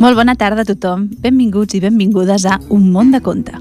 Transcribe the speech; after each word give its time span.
Molt 0.00 0.16
bona 0.16 0.32
tarda 0.32 0.62
a 0.64 0.68
tothom. 0.68 1.10
Benvinguts 1.20 1.76
i 1.76 1.80
benvingudes 1.84 2.46
a 2.48 2.56
Un 2.72 2.88
món 2.88 3.10
de 3.12 3.20
conte. 3.20 3.52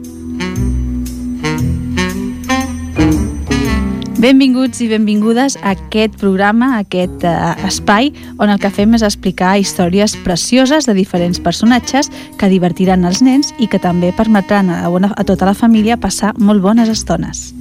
Benvinguts 4.20 4.82
i 4.84 4.88
benvingudes 4.92 5.58
a 5.64 5.74
aquest 5.76 6.18
programa, 6.20 6.74
a 6.76 6.80
aquest 6.84 7.24
uh, 7.24 7.54
espai, 7.68 8.10
on 8.40 8.52
el 8.52 8.60
que 8.60 8.72
fem 8.72 8.96
és 8.96 9.04
explicar 9.04 9.54
històries 9.60 10.18
precioses 10.26 10.88
de 10.88 10.96
diferents 10.96 11.40
personatges 11.40 12.12
que 12.40 12.52
divertiran 12.52 13.08
els 13.08 13.24
nens 13.24 13.54
i 13.60 13.68
que 13.72 13.80
també 13.80 14.12
permetran 14.12 14.72
a, 14.72 14.84
a 14.88 15.24
tota 15.24 15.48
la 15.48 15.56
família 15.56 16.00
passar 16.00 16.34
molt 16.36 16.64
bones 16.64 16.92
estones. 16.92 17.54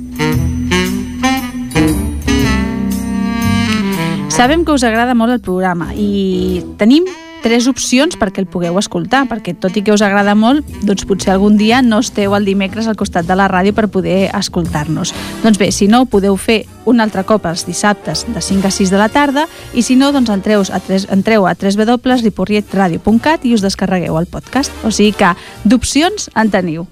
Sabem 4.38 4.62
que 4.64 4.70
us 4.70 4.84
agrada 4.86 5.16
molt 5.18 5.34
el 5.34 5.40
programa 5.42 5.88
i 5.98 6.62
tenim 6.78 7.02
tres 7.42 7.66
opcions 7.66 8.14
perquè 8.14 8.38
el 8.38 8.46
pugueu 8.46 8.76
escoltar, 8.78 9.26
perquè 9.26 9.50
tot 9.58 9.74
i 9.74 9.82
que 9.82 9.90
us 9.90 9.98
agrada 10.06 10.36
molt, 10.38 10.62
doncs 10.86 11.02
potser 11.10 11.32
algun 11.32 11.56
dia 11.58 11.82
no 11.82 11.98
esteu 12.04 12.36
el 12.38 12.46
dimecres 12.46 12.86
al 12.86 12.94
costat 12.94 13.26
de 13.26 13.34
la 13.34 13.48
ràdio 13.50 13.74
per 13.74 13.90
poder 13.90 14.30
escoltar-nos. 14.38 15.10
Doncs 15.42 15.58
bé, 15.58 15.72
si 15.74 15.90
no, 15.90 16.06
podeu 16.06 16.38
fer 16.38 16.70
un 16.86 17.02
altre 17.02 17.26
cop 17.26 17.50
els 17.50 17.66
dissabtes 17.66 18.22
de 18.30 18.38
5 18.38 18.70
a 18.70 18.70
6 18.76 18.94
de 18.94 19.00
la 19.02 19.10
tarda 19.10 19.50
i 19.74 19.82
si 19.82 19.98
no, 19.98 20.12
doncs 20.14 20.30
entreu 20.30 20.62
a, 20.62 20.78
3, 20.86 21.10
entreu 21.18 21.42
a 21.42 21.58
www.ripolletradio.cat 21.58 23.42
i 23.42 23.58
us 23.58 23.66
descarregueu 23.66 24.22
el 24.22 24.30
podcast. 24.30 24.70
O 24.86 24.94
sigui 24.94 25.18
que 25.18 25.34
d'opcions 25.66 26.30
en 26.38 26.46
teniu. 26.54 26.86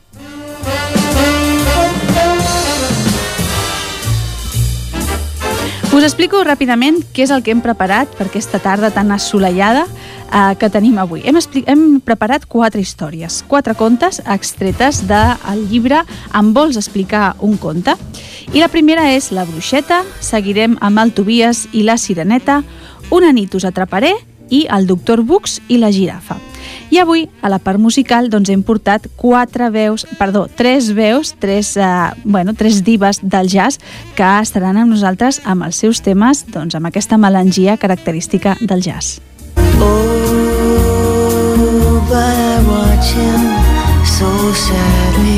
Us 5.97 6.05
explico 6.05 6.43
ràpidament 6.45 6.99
què 7.17 7.23
és 7.25 7.31
el 7.33 7.41
que 7.41 7.55
hem 7.55 7.63
preparat 7.65 8.11
per 8.19 8.27
aquesta 8.27 8.59
tarda 8.61 8.91
tan 8.93 9.09
assolellada 9.15 9.87
eh, 9.89 10.53
que 10.61 10.69
tenim 10.69 10.99
avui. 11.01 11.23
Hem, 11.25 11.39
hem 11.65 11.85
preparat 12.05 12.45
quatre 12.45 12.83
històries, 12.85 13.39
quatre 13.49 13.73
contes 13.79 14.21
extretes 14.21 15.01
del 15.09 15.63
llibre 15.71 16.03
Em 16.37 16.51
vols 16.53 16.77
explicar 16.77 17.31
un 17.41 17.57
conte? 17.57 17.95
I 18.53 18.61
la 18.61 18.69
primera 18.69 19.07
és 19.15 19.31
La 19.33 19.47
bruixeta, 19.49 20.03
seguirem 20.21 20.77
amb 20.85 21.01
el 21.01 21.15
Tobies 21.17 21.65
i 21.73 21.87
la 21.89 21.97
sireneta, 21.97 22.61
Una 23.09 23.33
nit 23.33 23.57
us 23.57 23.65
atraparé 23.65 24.13
i 24.53 24.67
El 24.69 24.85
doctor 24.85 25.25
Bux 25.25 25.63
i 25.73 25.81
la 25.81 25.89
girafa. 25.97 26.37
I 26.91 26.99
avui, 26.99 27.29
a 27.43 27.49
la 27.51 27.59
part 27.59 27.79
musical, 27.83 28.31
doncs 28.31 28.51
hem 28.53 28.63
portat 28.67 29.09
quatre 29.19 29.71
veus, 29.75 30.07
perdó, 30.21 30.47
tres 30.49 30.93
veus, 30.95 31.35
tres, 31.39 31.77
eh, 31.77 31.85
bueno, 32.25 32.55
tres 32.55 32.85
divas 32.85 33.21
del 33.23 33.49
jazz 33.49 33.79
que 34.15 34.41
estaran 34.41 34.77
amb 34.77 34.91
nosaltres 34.95 35.41
amb 35.45 35.63
els 35.67 35.77
seus 35.83 36.01
temes, 36.01 36.47
doncs 36.47 36.75
amb 36.79 36.87
aquesta 36.87 37.19
melangia 37.19 37.77
característica 37.77 38.57
del 38.61 38.83
jazz. 38.83 39.21
Oh, 39.77 40.27
but 42.09 42.37
I 42.39 42.63
watch 42.65 43.13
him 43.13 43.43
so 44.07 44.31
sadly 44.55 45.36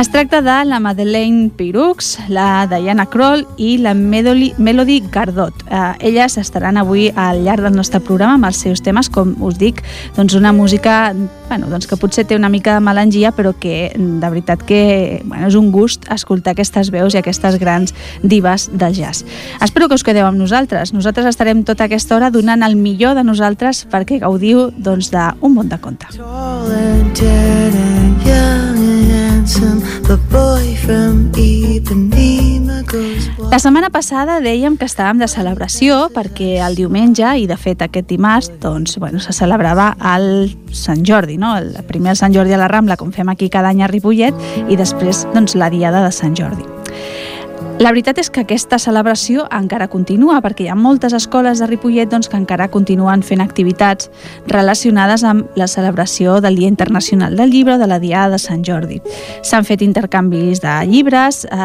es 0.00 0.10
tracta 0.10 0.42
de 0.42 0.64
la 0.64 0.80
Madeleine 0.80 1.50
Pirux, 1.50 2.18
la 2.28 2.66
Diana 2.66 3.06
Kroll 3.06 3.44
i 3.56 3.76
la 3.78 3.94
Melody 3.94 5.02
Gardot. 5.12 5.54
Eh, 5.70 6.08
elles 6.08 6.36
estaran 6.36 6.76
avui 6.76 7.12
al 7.14 7.44
llarg 7.44 7.62
del 7.62 7.76
nostre 7.76 8.00
programa 8.02 8.34
amb 8.34 8.48
els 8.48 8.58
seus 8.64 8.82
temes, 8.82 9.08
com 9.08 9.36
us 9.46 9.54
dic, 9.60 9.84
doncs 10.16 10.34
una 10.34 10.52
música 10.52 11.14
bueno, 11.48 11.68
doncs 11.70 11.86
que 11.86 11.98
potser 12.00 12.24
té 12.26 12.34
una 12.34 12.50
mica 12.50 12.74
de 12.74 12.82
melangia, 12.82 13.30
però 13.30 13.54
que 13.54 13.92
de 13.94 14.28
veritat 14.34 14.66
que 14.66 15.22
bueno, 15.24 15.46
és 15.46 15.54
un 15.54 15.70
gust 15.70 16.10
escoltar 16.10 16.56
aquestes 16.56 16.90
veus 16.90 17.14
i 17.14 17.22
aquestes 17.22 17.60
grans 17.62 17.94
divas 18.22 18.70
del 18.72 18.98
jazz. 18.98 19.22
Espero 19.62 19.88
que 19.88 19.94
us 19.94 20.04
quedeu 20.04 20.26
amb 20.26 20.42
nosaltres. 20.42 20.92
Nosaltres 20.92 21.30
estarem 21.30 21.62
tota 21.62 21.86
aquesta 21.86 22.16
hora 22.16 22.32
donant 22.34 22.66
el 22.66 22.74
millor 22.74 23.14
de 23.14 23.22
nosaltres 23.22 23.86
perquè 23.86 24.18
gaudiu 24.26 24.72
doncs, 24.74 25.12
d'un 25.14 25.38
doncs, 25.38 25.54
bon 25.54 25.68
de 25.70 25.78
conte. 25.78 26.14
Tall 26.18 26.72
and 26.72 27.14
dead 27.14 27.74
and 27.78 28.26
young 28.26 28.73
la 33.50 33.58
setmana 33.60 33.90
passada 33.92 34.38
dèiem 34.40 34.76
que 34.80 34.86
estàvem 34.88 35.20
de 35.20 35.28
celebració 35.28 36.08
perquè 36.14 36.56
el 36.64 36.78
diumenge, 36.78 37.26
i 37.42 37.46
de 37.50 37.58
fet 37.60 37.84
aquest 37.84 38.08
dimarts, 38.08 38.50
doncs, 38.62 38.96
bueno, 39.02 39.20
se 39.20 39.34
celebrava 39.36 39.92
el 40.14 40.54
Sant 40.72 41.04
Jordi, 41.06 41.36
no? 41.38 41.56
el 41.58 41.74
primer 41.88 42.16
Sant 42.16 42.34
Jordi 42.34 42.56
a 42.56 42.60
la 42.60 42.70
Rambla, 42.72 42.96
com 43.00 43.12
fem 43.12 43.28
aquí 43.32 43.50
cada 43.52 43.74
any 43.74 43.84
a 43.84 43.90
Ripollet, 43.90 44.46
i 44.68 44.80
després 44.80 45.26
doncs, 45.34 45.58
la 45.60 45.70
Diada 45.70 46.04
de 46.06 46.14
Sant 46.14 46.34
Jordi. 46.38 46.73
La 47.84 47.90
veritat 47.92 48.16
és 48.16 48.30
que 48.32 48.40
aquesta 48.40 48.78
celebració 48.80 49.42
encara 49.52 49.90
continua, 49.92 50.38
perquè 50.40 50.64
hi 50.64 50.68
ha 50.72 50.74
moltes 50.78 51.12
escoles 51.12 51.58
de 51.60 51.66
Ripollet 51.68 52.08
doncs, 52.08 52.30
que 52.32 52.38
encara 52.40 52.70
continuen 52.72 53.20
fent 53.20 53.42
activitats 53.44 54.06
relacionades 54.48 55.20
amb 55.28 55.58
la 55.60 55.66
celebració 55.68 56.38
del 56.40 56.56
Dia 56.56 56.70
Internacional 56.72 57.36
del 57.36 57.52
Llibre 57.52 57.76
de 57.76 57.88
la 57.90 57.98
Diada 58.00 58.38
de 58.38 58.38
Sant 58.40 58.62
Jordi. 58.64 59.02
S'han 59.44 59.68
fet 59.68 59.84
intercanvis 59.84 60.62
de 60.62 60.78
llibres 60.88 61.42
eh, 61.44 61.58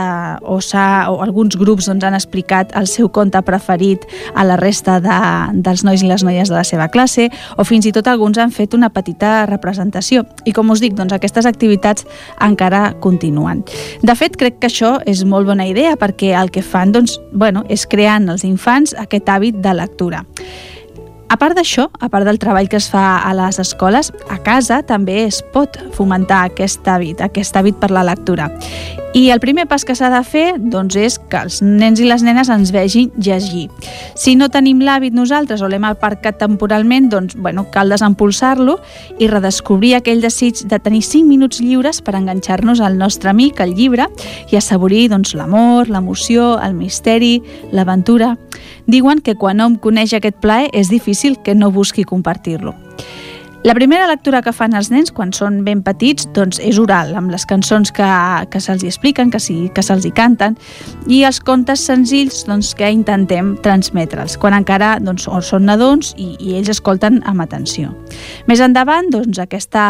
o, 0.43 0.57
o 0.59 1.13
alguns 1.23 1.55
grups 1.55 1.87
doncs, 1.87 2.03
han 2.03 2.19
explicat 2.19 2.75
el 2.75 2.91
seu 2.91 3.07
conte 3.15 3.39
preferit 3.47 4.03
a 4.35 4.43
la 4.43 4.59
resta 4.59 4.97
de, 4.99 5.21
dels 5.63 5.85
nois 5.87 6.03
i 6.03 6.11
les 6.11 6.27
noies 6.27 6.51
de 6.51 6.57
la 6.57 6.65
seva 6.67 6.89
classe 6.91 7.29
o 7.55 7.63
fins 7.63 7.87
i 7.87 7.95
tot 7.95 8.11
alguns 8.11 8.41
han 8.43 8.51
fet 8.51 8.75
una 8.75 8.91
petita 8.91 9.45
representació. 9.45 10.25
I 10.43 10.51
com 10.51 10.75
us 10.75 10.83
dic, 10.83 10.99
doncs, 10.99 11.15
aquestes 11.15 11.47
activitats 11.47 12.03
encara 12.43 12.89
continuen. 12.99 13.63
De 14.03 14.19
fet, 14.19 14.35
crec 14.35 14.59
que 14.59 14.67
això 14.67 14.97
és 15.07 15.23
molt 15.23 15.47
bona 15.47 15.71
idea 15.71 15.95
perquè 16.09 16.33
el 16.39 16.49
que 16.51 16.65
fan 16.65 16.91
doncs, 16.91 17.19
bueno, 17.31 17.63
és 17.69 17.85
crear 17.87 18.17
en 18.19 18.29
els 18.33 18.43
infants 18.47 18.95
aquest 18.97 19.29
hàbit 19.29 19.61
de 19.61 19.73
lectura. 19.77 20.25
A 21.29 21.37
part 21.37 21.53
d'això, 21.53 21.85
a 22.01 22.09
part 22.09 22.25
del 22.25 22.39
treball 22.41 22.67
que 22.69 22.79
es 22.81 22.89
fa 22.89 23.19
a 23.21 23.33
les 23.37 23.59
escoles, 23.61 24.09
a 24.33 24.39
casa 24.41 24.81
també 24.81 25.21
es 25.27 25.43
pot 25.53 25.77
fomentar 25.93 26.47
aquest 26.49 26.87
hàbit, 26.89 27.21
aquest 27.21 27.55
hàbit 27.55 27.77
per 27.77 27.91
la 27.93 28.03
lectura. 28.07 28.49
I 29.11 29.31
el 29.31 29.39
primer 29.41 29.65
pas 29.65 29.81
que 29.85 29.95
s'ha 29.97 30.11
de 30.13 30.19
fer 30.21 30.59
doncs, 30.61 30.93
és 30.93 31.15
que 31.31 31.39
els 31.41 31.63
nens 31.65 31.97
i 31.97 32.05
les 32.05 32.21
nenes 32.21 32.49
ens 32.53 32.69
vegin 32.69 33.09
llegir. 33.17 33.65
Si 34.13 34.35
no 34.37 34.51
tenim 34.53 34.83
l'hàbit 34.85 35.15
nosaltres 35.17 35.63
o 35.65 35.69
l'hem 35.71 35.87
aparcat 35.89 36.37
temporalment, 36.37 37.07
doncs, 37.09 37.33
bueno, 37.33 37.65
cal 37.73 37.89
desempolsar-lo 37.89 38.77
i 39.17 39.27
redescobrir 39.31 39.95
aquell 39.97 40.21
desig 40.21 40.61
de 40.69 40.77
tenir 40.77 41.01
5 41.01 41.25
minuts 41.25 41.57
lliures 41.57 42.03
per 42.05 42.13
enganxar-nos 42.19 42.83
al 42.85 42.99
nostre 43.01 43.31
amic, 43.33 43.63
al 43.65 43.73
llibre, 43.73 44.05
i 44.53 44.59
assaborir 44.61 45.07
doncs, 45.09 45.33
l'amor, 45.33 45.89
l'emoció, 45.89 46.59
el 46.61 46.77
misteri, 46.77 47.39
l'aventura. 47.73 48.35
Diuen 48.85 49.25
que 49.25 49.33
quan 49.33 49.65
hom 49.65 49.79
coneix 49.81 50.13
aquest 50.13 50.37
plaer 50.37 50.69
és 50.71 50.93
difícil 50.93 51.41
que 51.41 51.57
no 51.57 51.71
busqui 51.73 52.05
compartir-lo. 52.05 52.88
La 53.61 53.73
primera 53.73 54.07
lectura 54.07 54.39
que 54.39 54.53
fan 54.55 54.71
els 54.77 54.87
nens 54.87 55.11
quan 55.11 55.33
són 55.35 55.57
ben 55.65 55.81
petits 55.83 56.29
doncs, 56.31 56.61
és 56.63 56.77
oral, 56.79 57.11
amb 57.19 57.27
les 57.33 57.43
cançons 57.43 57.91
que, 57.91 58.07
que 58.53 58.61
se'ls 58.63 58.85
expliquen, 58.87 59.27
que, 59.33 59.41
sí, 59.43 59.57
que 59.75 59.83
se'ls 59.83 60.07
hi 60.07 60.13
canten, 60.15 60.55
i 61.11 61.25
els 61.27 61.41
contes 61.43 61.83
senzills 61.89 62.45
doncs, 62.47 62.71
que 62.79 62.87
intentem 62.87 63.57
transmetre'ls, 63.65 64.37
quan 64.39 64.55
encara 64.55 64.93
doncs, 65.03 65.27
són 65.49 65.67
nadons 65.67 66.13
i, 66.15 66.37
i 66.39 66.55
ells 66.55 66.71
escolten 66.71 67.19
amb 67.27 67.43
atenció. 67.43 67.91
Més 68.47 68.63
endavant, 68.63 69.11
doncs, 69.11 69.43
aquesta 69.43 69.83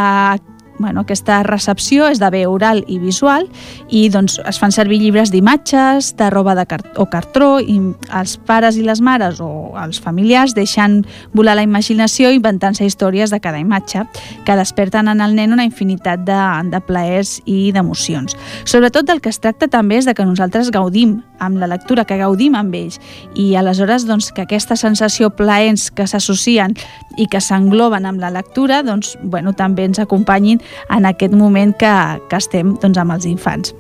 bueno, 0.80 1.04
aquesta 1.04 1.44
recepció 1.44 2.08
és 2.10 2.20
de 2.20 2.30
bé 2.34 2.46
oral 2.48 2.82
i 2.88 2.98
visual 3.00 3.46
i 3.90 4.08
doncs, 4.10 4.40
es 4.48 4.60
fan 4.60 4.74
servir 4.74 5.02
llibres 5.02 5.30
d'imatges, 5.32 6.14
de 6.18 6.30
roba 6.34 6.56
de 6.58 6.66
cart 6.66 6.98
o 6.98 7.06
cartró 7.12 7.60
i 7.60 7.78
els 8.16 8.38
pares 8.48 8.80
i 8.80 8.86
les 8.88 9.04
mares 9.06 9.42
o 9.44 9.76
els 9.80 10.00
familiars 10.02 10.56
deixen 10.58 11.04
volar 11.36 11.58
la 11.60 11.68
imaginació 11.68 12.32
inventant-se 12.34 12.88
històries 12.88 13.30
de 13.30 13.42
cada 13.44 13.60
imatge 13.60 14.06
que 14.48 14.58
desperten 14.58 15.12
en 15.12 15.22
el 15.22 15.36
nen 15.36 15.54
una 15.54 15.68
infinitat 15.68 16.24
de, 16.26 16.40
de 16.72 16.82
plaers 16.88 17.40
i 17.46 17.72
d'emocions. 17.76 18.38
Sobretot 18.66 19.06
del 19.06 19.22
que 19.22 19.30
es 19.30 19.42
tracta 19.44 19.68
també 19.68 20.00
és 20.00 20.08
de 20.08 20.16
que 20.16 20.26
nosaltres 20.26 20.72
gaudim 20.72 21.20
amb 21.40 21.60
la 21.60 21.68
lectura, 21.68 22.06
que 22.06 22.20
gaudim 22.20 22.56
amb 22.56 22.76
ells 22.76 23.00
i 23.36 23.54
aleshores 23.60 24.06
doncs, 24.08 24.32
que 24.36 24.44
aquesta 24.44 24.76
sensació 24.80 25.30
plaents 25.36 25.90
que 25.92 26.08
s'associen 26.08 26.76
i 27.20 27.28
que 27.32 27.42
s'engloben 27.44 28.06
amb 28.08 28.22
la 28.22 28.32
lectura 28.32 28.82
doncs, 28.84 29.16
bueno, 29.24 29.54
també 29.54 29.88
ens 29.88 30.00
acompanyin 30.00 30.62
en 30.90 31.06
aquest 31.10 31.34
moment 31.34 31.76
que, 31.78 31.94
que 32.30 32.42
estem 32.42 32.76
doncs, 32.82 32.98
amb 33.02 33.18
els 33.18 33.30
infants. 33.30 33.76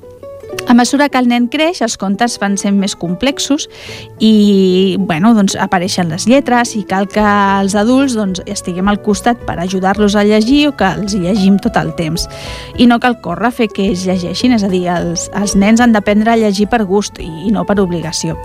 A 0.68 0.74
mesura 0.74 1.10
que 1.10 1.18
el 1.18 1.28
nen 1.30 1.48
creix, 1.50 1.82
els 1.86 1.96
contes 1.98 2.38
van 2.42 2.56
sent 2.58 2.78
més 2.82 2.96
complexos 2.98 3.68
i 4.22 4.98
bueno, 5.00 5.34
doncs 5.38 5.56
apareixen 5.62 6.10
les 6.10 6.26
lletres 6.30 6.76
i 6.78 6.84
cal 6.90 7.08
que 7.10 7.26
els 7.62 7.76
adults 7.78 8.16
doncs, 8.18 8.42
estiguem 8.50 8.90
al 8.90 9.02
costat 9.06 9.42
per 9.46 9.60
ajudar-los 9.62 10.18
a 10.18 10.26
llegir 10.26 10.68
o 10.70 10.76
que 10.78 10.90
els 10.90 11.14
llegim 11.18 11.60
tot 11.62 11.78
el 11.78 11.94
temps. 11.98 12.26
I 12.78 12.90
no 12.90 13.00
cal 13.02 13.20
córrer 13.22 13.50
a 13.50 13.56
fer 13.62 13.70
que 13.74 13.90
ells 13.90 14.08
llegeixin, 14.10 14.58
és 14.58 14.66
a 14.66 14.72
dir, 14.74 14.88
els, 14.94 15.30
els 15.38 15.56
nens 15.58 15.82
han 15.82 15.94
d'aprendre 15.94 16.34
a 16.34 16.40
llegir 16.42 16.70
per 16.70 16.84
gust 16.86 17.22
i, 17.22 17.30
i 17.50 17.54
no 17.54 17.66
per 17.70 17.80
obligació. 17.82 18.38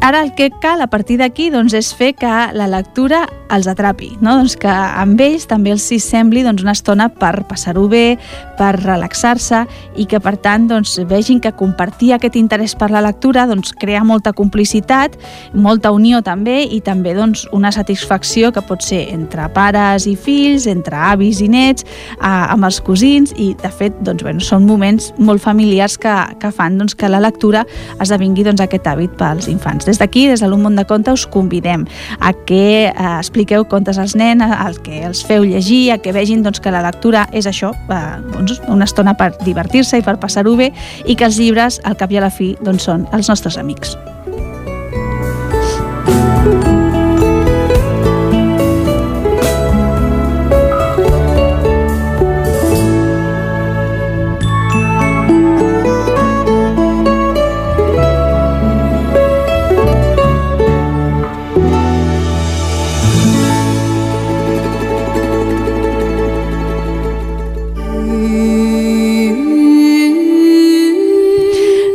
Ara 0.00 0.22
el 0.22 0.34
que 0.34 0.50
cal 0.62 0.82
a 0.82 0.86
partir 0.92 1.18
d'aquí 1.18 1.48
doncs, 1.50 1.74
és 1.74 1.92
fer 1.96 2.12
que 2.14 2.32
la 2.54 2.68
lectura 2.70 3.24
els 3.50 3.66
atrapi, 3.70 4.10
no? 4.20 4.34
doncs 4.40 4.56
que 4.58 4.70
amb 4.70 5.20
ells 5.22 5.46
també 5.48 5.70
els 5.74 5.84
hi 5.92 5.98
sembli 6.02 6.42
doncs, 6.46 6.64
una 6.64 6.74
estona 6.74 7.08
per 7.12 7.44
passar-ho 7.48 7.86
bé, 7.90 8.18
per 8.58 8.72
relaxar-se 8.80 9.62
i 9.96 10.06
que 10.10 10.20
per 10.22 10.34
tant 10.42 10.66
doncs, 10.70 10.96
vegin 11.08 11.40
que 11.42 11.52
compartir 11.56 12.12
aquest 12.14 12.36
interès 12.38 12.74
per 12.78 12.90
la 12.90 13.02
lectura 13.04 13.46
doncs, 13.48 13.72
crea 13.78 14.02
molta 14.04 14.32
complicitat, 14.36 15.16
molta 15.54 15.92
unió 15.94 16.22
també 16.26 16.58
i 16.64 16.80
també 16.84 17.14
doncs, 17.16 17.46
una 17.56 17.72
satisfacció 17.74 18.52
que 18.52 18.64
pot 18.66 18.82
ser 18.84 19.04
entre 19.14 19.48
pares 19.54 20.08
i 20.10 20.16
fills, 20.16 20.66
entre 20.70 20.98
avis 21.12 21.40
i 21.44 21.48
nets, 21.52 21.86
eh, 22.16 22.26
amb 22.26 22.66
els 22.66 22.80
cosins 22.84 23.34
i 23.36 23.52
de 23.62 23.70
fet 23.70 24.02
doncs, 24.06 24.26
bueno, 24.26 24.42
són 24.42 24.66
moments 24.66 25.12
molt 25.18 25.44
familiars 25.44 25.96
que, 26.00 26.14
que 26.42 26.52
fan 26.54 26.80
doncs, 26.80 26.96
que 26.98 27.10
la 27.10 27.22
lectura 27.22 27.64
esdevingui 28.02 28.46
doncs, 28.46 28.64
aquest 28.64 28.90
hàbit 28.90 29.14
pels 29.20 29.50
infants. 29.52 29.85
Des 29.86 30.00
d'aquí, 30.02 30.26
des 30.28 30.42
de 30.42 30.50
l'Un 30.50 30.64
Món 30.66 30.76
de 30.76 30.84
Conte, 30.84 31.14
us 31.14 31.26
convidem 31.30 31.86
a 32.18 32.32
que 32.34 32.88
eh, 32.88 32.92
expliqueu 33.18 33.64
contes 33.70 33.98
als 34.02 34.16
nens, 34.18 34.42
a 34.42 34.72
que 34.82 35.04
els 35.06 35.22
feu 35.26 35.46
llegir, 35.46 35.92
a 35.94 35.98
que 36.02 36.12
vegin 36.12 36.42
doncs, 36.42 36.60
que 36.60 36.74
la 36.74 36.82
lectura 36.84 37.28
és 37.32 37.46
això, 37.46 37.72
eh, 37.72 38.02
doncs, 38.34 38.60
una 38.68 38.88
estona 38.88 39.16
per 39.16 39.32
divertir-se 39.44 40.02
i 40.02 40.04
per 40.06 40.18
passar-ho 40.22 40.56
bé, 40.58 40.72
i 41.06 41.16
que 41.16 41.28
els 41.28 41.38
llibres, 41.38 41.80
al 41.84 41.96
cap 41.96 42.12
i 42.12 42.20
a 42.20 42.26
la 42.26 42.34
fi, 42.34 42.54
doncs, 42.60 42.90
són 42.90 43.08
els 43.14 43.30
nostres 43.30 43.58
amics. 43.62 43.96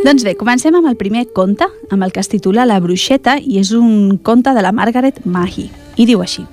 Doncs 0.01 0.23
bé, 0.25 0.31
comencem 0.33 0.73
amb 0.73 0.87
el 0.89 0.95
primer 0.97 1.27
conte, 1.29 1.67
amb 1.93 2.01
el 2.01 2.09
que 2.09 2.23
es 2.23 2.29
titula 2.31 2.63
La 2.65 2.79
bruixeta, 2.81 3.35
i 3.37 3.59
és 3.61 3.69
un 3.77 4.17
conte 4.17 4.49
de 4.57 4.63
la 4.65 4.71
Margaret 4.73 5.19
Mahy. 5.29 5.67
I 5.93 6.07
diu 6.09 6.23
així. 6.25 6.47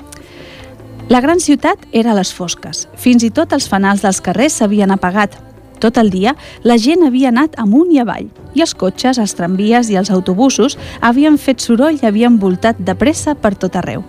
La 1.08 1.22
gran 1.24 1.40
ciutat 1.40 1.86
era 1.96 2.12
a 2.12 2.18
les 2.18 2.28
fosques. 2.36 2.84
Fins 3.00 3.24
i 3.24 3.30
tot 3.32 3.56
els 3.56 3.70
fanals 3.72 4.04
dels 4.04 4.20
carrers 4.20 4.60
s'havien 4.60 4.92
apagat. 4.92 5.38
Tot 5.80 5.96
el 5.96 6.12
dia, 6.12 6.36
la 6.60 6.76
gent 6.76 7.06
havia 7.06 7.32
anat 7.32 7.56
amunt 7.56 7.88
i 7.88 8.02
avall, 8.04 8.28
i 8.52 8.60
els 8.60 8.76
cotxes, 8.76 9.16
els 9.16 9.32
tramvies 9.38 9.88
i 9.88 9.96
els 9.96 10.12
autobusos 10.12 10.76
havien 11.00 11.40
fet 11.40 11.64
soroll 11.64 11.96
i 11.96 12.06
havien 12.06 12.36
voltat 12.36 12.76
de 12.76 12.92
pressa 13.00 13.32
per 13.32 13.56
tot 13.56 13.80
arreu. 13.80 14.04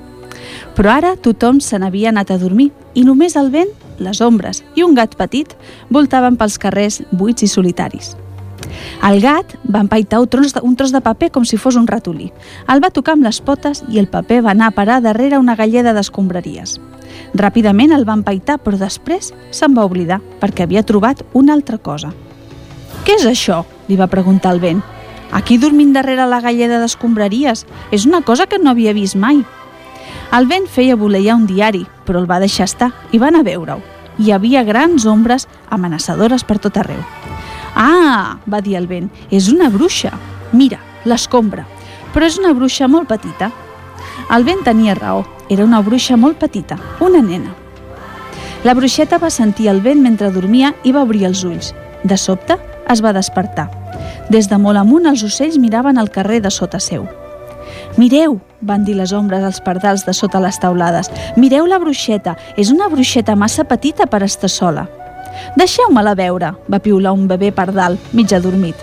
Però 0.75 0.97
ara 0.99 1.15
tothom 1.15 1.63
se 1.63 1.79
n'havia 1.79 2.11
anat 2.11 2.35
a 2.35 2.41
dormir 2.41 2.73
i 2.93 3.07
només 3.07 3.39
el 3.39 3.53
vent, 3.55 3.71
les 4.03 4.19
ombres 4.19 4.65
i 4.75 4.83
un 4.83 4.99
gat 4.99 5.15
petit 5.15 5.55
voltaven 5.89 6.35
pels 6.35 6.59
carrers 6.59 7.05
buits 7.11 7.47
i 7.47 7.47
solitaris. 7.47 8.17
El 9.03 9.21
gat 9.23 9.55
va 9.63 9.81
empaitar 9.85 10.19
un 10.19 10.27
tros, 10.27 10.53
de, 10.53 10.61
un 10.63 10.75
tros 10.75 10.91
de 10.91 11.01
paper 11.01 11.31
com 11.31 11.45
si 11.45 11.57
fos 11.57 11.75
un 11.75 11.87
ratolí. 11.87 12.31
El 12.67 12.83
va 12.83 12.93
tocar 12.93 13.17
amb 13.17 13.25
les 13.27 13.41
potes 13.41 13.83
i 13.89 13.99
el 13.99 14.09
paper 14.11 14.43
va 14.45 14.51
anar 14.51 14.69
a 14.69 14.77
parar 14.77 15.01
darrere 15.01 15.39
una 15.39 15.55
galleda 15.55 15.93
d'escombraries. 15.93 16.79
Ràpidament 17.33 17.93
el 17.93 18.07
va 18.07 18.17
empaitar, 18.17 18.59
però 18.63 18.77
després 18.77 19.33
se'n 19.51 19.75
va 19.77 19.85
oblidar, 19.85 20.19
perquè 20.41 20.65
havia 20.65 20.83
trobat 20.83 21.23
una 21.33 21.53
altra 21.53 21.77
cosa. 21.77 22.13
«Què 23.05 23.15
és 23.19 23.25
això?», 23.25 23.63
li 23.87 23.97
va 23.97 24.09
preguntar 24.11 24.53
el 24.53 24.59
vent. 24.63 24.81
«Aquí 25.31 25.57
dormint 25.61 25.93
darrere 25.93 26.25
la 26.25 26.41
galleda 26.41 26.79
d'escombraries. 26.81 27.65
És 27.91 28.05
una 28.05 28.21
cosa 28.21 28.47
que 28.47 28.59
no 28.59 28.71
havia 28.71 28.93
vist 28.93 29.15
mai». 29.15 29.43
El 30.33 30.45
vent 30.45 30.67
feia 30.69 30.97
voleiar 30.97 31.35
un 31.37 31.47
diari, 31.49 31.85
però 32.05 32.19
el 32.21 32.29
va 32.29 32.41
deixar 32.41 32.67
estar 32.69 32.91
i 33.11 33.17
van 33.21 33.37
a 33.37 33.41
veure-ho. 33.45 33.81
Hi 34.19 34.33
havia 34.35 34.61
grans 34.67 35.07
ombres 35.09 35.47
amenaçadores 35.69 36.43
per 36.45 36.59
tot 36.61 36.77
arreu. 36.77 37.01
Ah, 37.79 38.39
va 38.51 38.59
dir 38.59 38.75
el 38.75 38.89
vent, 38.91 39.07
és 39.31 39.47
una 39.47 39.69
bruixa. 39.71 40.11
Mira, 40.51 40.81
l'escombra. 41.07 41.63
Però 42.11 42.27
és 42.27 42.35
una 42.41 42.51
bruixa 42.51 42.89
molt 42.91 43.07
petita. 43.07 43.47
El 44.35 44.43
vent 44.43 44.65
tenia 44.65 44.97
raó, 44.97 45.23
era 45.49 45.63
una 45.63 45.79
bruixa 45.79 46.17
molt 46.19 46.35
petita, 46.41 46.75
una 46.99 47.21
nena. 47.23 47.53
La 48.67 48.75
bruixeta 48.75 49.17
va 49.17 49.29
sentir 49.31 49.69
el 49.71 49.79
vent 49.79 50.03
mentre 50.03 50.27
dormia 50.35 50.73
i 50.83 50.91
va 50.91 51.05
obrir 51.07 51.23
els 51.29 51.45
ulls. 51.47 51.71
De 52.03 52.17
sobte, 52.19 52.59
es 52.91 52.99
va 52.99 53.15
despertar. 53.15 53.69
Des 54.27 54.51
de 54.51 54.59
molt 54.59 54.83
amunt, 54.83 55.07
els 55.07 55.23
ocells 55.23 55.55
miraven 55.57 55.97
el 55.97 56.11
carrer 56.11 56.43
de 56.43 56.51
sota 56.51 56.83
seu. 56.83 57.07
Mireu, 57.95 58.41
van 58.59 58.83
dir 58.83 58.99
les 58.99 59.15
ombres 59.15 59.43
als 59.43 59.63
pardals 59.63 60.03
de 60.03 60.13
sota 60.13 60.43
les 60.43 60.59
taulades. 60.59 61.07
Mireu 61.37 61.65
la 61.65 61.79
bruixeta, 61.79 62.35
és 62.57 62.75
una 62.75 62.91
bruixeta 62.91 63.39
massa 63.39 63.63
petita 63.63 64.05
per 64.11 64.25
estar 64.27 64.51
sola. 64.51 64.89
Deixeu-me-la 65.57 66.15
veure, 66.15 66.53
va 66.67 66.79
piular 66.79 67.13
un 67.15 67.27
bebè 67.27 67.51
pardal, 67.55 67.97
mig 68.13 68.33
adormit. 68.33 68.75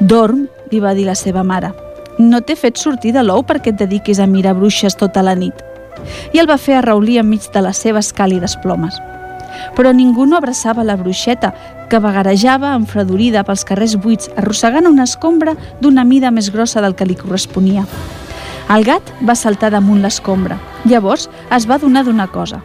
Dorm, 0.00 0.46
li 0.70 0.80
va 0.80 0.94
dir 0.94 1.06
la 1.06 1.14
seva 1.14 1.42
mare. 1.42 1.72
No 2.18 2.40
t'he 2.42 2.56
fet 2.56 2.78
sortir 2.78 3.12
de 3.14 3.22
l'ou 3.24 3.42
perquè 3.42 3.72
et 3.72 3.78
dediquis 3.78 4.20
a 4.20 4.26
mirar 4.30 4.54
bruixes 4.58 4.96
tota 4.98 5.22
la 5.22 5.34
nit. 5.34 5.54
I 6.32 6.40
el 6.42 6.50
va 6.50 6.58
fer 6.58 6.78
arraulir 6.78 7.18
enmig 7.22 7.46
de 7.54 7.62
les 7.64 7.80
seves 7.80 8.12
càlides 8.14 8.56
plomes. 8.62 9.00
Però 9.74 9.92
ningú 9.94 10.26
no 10.26 10.36
abraçava 10.36 10.84
la 10.84 10.96
bruixeta, 10.98 11.52
que 11.90 12.00
vagarejava 12.02 12.74
enfredorida 12.74 13.44
pels 13.46 13.64
carrers 13.66 13.96
buits, 13.96 14.30
arrossegant 14.36 14.88
una 14.90 15.06
escombra 15.08 15.54
d'una 15.80 16.04
mida 16.04 16.30
més 16.30 16.50
grossa 16.50 16.82
del 16.82 16.94
que 16.98 17.06
li 17.06 17.16
corresponia. 17.18 17.86
El 18.74 18.86
gat 18.86 19.10
va 19.22 19.36
saltar 19.36 19.70
damunt 19.74 20.00
l'escombra. 20.02 20.58
Llavors 20.88 21.28
es 21.54 21.68
va 21.70 21.78
donar 21.78 22.04
d'una 22.04 22.26
cosa. 22.32 22.62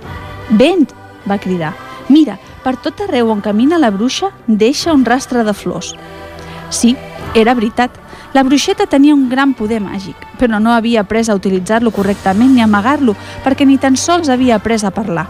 «Vent!» 0.49 0.93
va 1.29 1.37
cridar. 1.37 1.73
«Mira, 2.09 2.39
per 2.63 2.75
tot 2.77 3.01
arreu 3.05 3.31
on 3.31 3.41
camina 3.41 3.79
la 3.79 3.91
bruixa 3.91 4.31
deixa 4.47 4.93
un 4.93 5.05
rastre 5.05 5.43
de 5.43 5.53
flors. 5.53 5.95
Sí, 6.69 6.95
era 7.33 7.53
veritat. 7.53 7.91
La 8.33 8.43
bruixeta 8.43 8.85
tenia 8.85 9.15
un 9.15 9.27
gran 9.29 9.55
poder 9.57 9.79
màgic, 9.81 10.15
però 10.37 10.59
no 10.61 10.73
havia 10.73 11.01
après 11.01 11.29
a 11.29 11.35
utilitzar-lo 11.35 11.91
correctament 11.91 12.53
ni 12.53 12.61
a 12.61 12.67
amagar-lo, 12.69 13.15
perquè 13.43 13.65
ni 13.65 13.79
tan 13.81 13.97
sols 13.97 14.29
havia 14.29 14.59
après 14.59 14.85
a 14.85 14.91
parlar. 14.93 15.25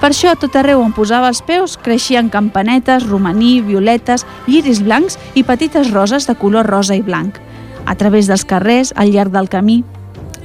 Per 0.00 0.10
això, 0.10 0.32
a 0.32 0.36
tot 0.40 0.56
arreu 0.56 0.80
on 0.80 0.92
posava 0.96 1.28
els 1.28 1.42
peus, 1.44 1.76
creixien 1.76 2.28
campanetes, 2.32 3.06
romaní, 3.08 3.60
violetes, 3.64 4.26
lliris 4.46 4.82
blancs 4.84 5.18
i 5.34 5.44
petites 5.44 5.92
roses 5.92 6.26
de 6.28 6.34
color 6.36 6.68
rosa 6.68 6.96
i 6.96 7.04
blanc. 7.04 7.38
A 7.86 7.94
través 7.94 8.28
dels 8.28 8.44
carrers, 8.44 8.92
al 8.96 9.12
llarg 9.12 9.32
del 9.32 9.48
camí, 9.48 9.82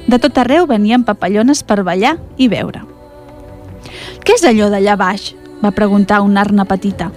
de 0.06 0.18
tot 0.18 0.38
arreu 0.38 0.66
venien 0.66 1.04
papallones 1.04 1.62
per 1.62 1.82
ballar 1.84 2.16
i 2.36 2.48
veure. 2.48 2.84
Què 4.22 4.36
és 4.38 4.44
allò 4.46 4.68
d'allà 4.72 4.96
baix? 4.96 5.32
Va 5.62 5.70
preguntar 5.70 6.20
una 6.20 6.42
arna 6.42 6.64
petita. 6.64 7.10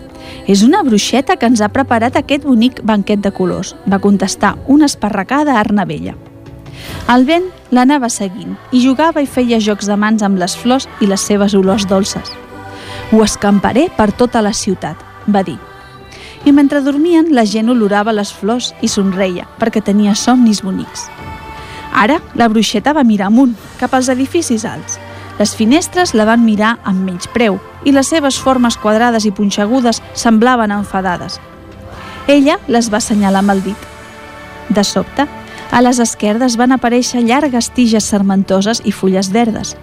És 0.47 0.63
una 0.63 0.83
bruixeta 0.83 1.35
que 1.35 1.49
ens 1.49 1.61
ha 1.61 1.71
preparat 1.73 2.15
aquest 2.17 2.45
bonic 2.45 2.81
banquet 2.83 3.21
de 3.21 3.31
colors, 3.33 3.75
va 3.89 3.99
contestar 3.99 4.55
una 4.67 4.85
esparracada 4.85 5.59
arna 5.59 5.85
vella. 5.85 6.15
El 7.09 7.25
vent 7.25 7.45
l'anava 7.73 8.09
seguint 8.09 8.55
i 8.71 8.81
jugava 8.83 9.21
i 9.21 9.29
feia 9.29 9.59
jocs 9.61 9.87
de 9.89 9.97
mans 9.97 10.23
amb 10.25 10.39
les 10.41 10.55
flors 10.57 10.89
i 11.01 11.09
les 11.09 11.21
seves 11.21 11.53
olors 11.57 11.87
dolces. 11.89 12.31
Ho 13.11 13.21
escamparé 13.23 13.87
per 13.97 14.11
tota 14.11 14.41
la 14.41 14.53
ciutat, 14.53 14.97
va 15.27 15.43
dir. 15.43 15.57
I 16.45 16.51
mentre 16.53 16.81
dormien, 16.85 17.31
la 17.33 17.45
gent 17.45 17.69
olorava 17.73 18.13
les 18.13 18.31
flors 18.33 18.73
i 18.81 18.89
somreia 18.89 19.47
perquè 19.61 19.81
tenia 19.81 20.13
somnis 20.15 20.61
bonics. 20.65 21.09
Ara, 21.95 22.19
la 22.35 22.49
bruixeta 22.51 22.93
va 22.93 23.05
mirar 23.07 23.31
amunt, 23.31 23.55
cap 23.79 23.93
als 23.95 24.09
edificis 24.11 24.65
alts. 24.67 24.99
Les 25.39 25.51
finestres 25.55 26.13
la 26.15 26.25
van 26.25 26.45
mirar 26.45 26.77
amb 26.87 27.03
menys 27.03 27.27
preu 27.27 27.57
i 27.83 27.91
les 27.91 28.07
seves 28.07 28.37
formes 28.39 28.77
quadrades 28.79 29.25
i 29.27 29.33
punxegudes 29.35 30.01
semblaven 30.15 30.71
enfadades. 30.71 31.41
Ella 32.27 32.55
les 32.71 32.87
va 32.91 33.01
assenyalar 33.03 33.43
amb 33.43 33.51
el 33.51 33.63
dit. 33.65 33.89
De 34.69 34.83
sobte, 34.83 35.27
a 35.71 35.81
les 35.81 35.99
esquerdes 35.99 36.55
van 36.55 36.71
aparèixer 36.71 37.21
llargues 37.25 37.69
tiges 37.75 38.07
sermentoses 38.07 38.81
i 38.85 38.93
fulles 38.95 39.29
verdes. 39.33 39.75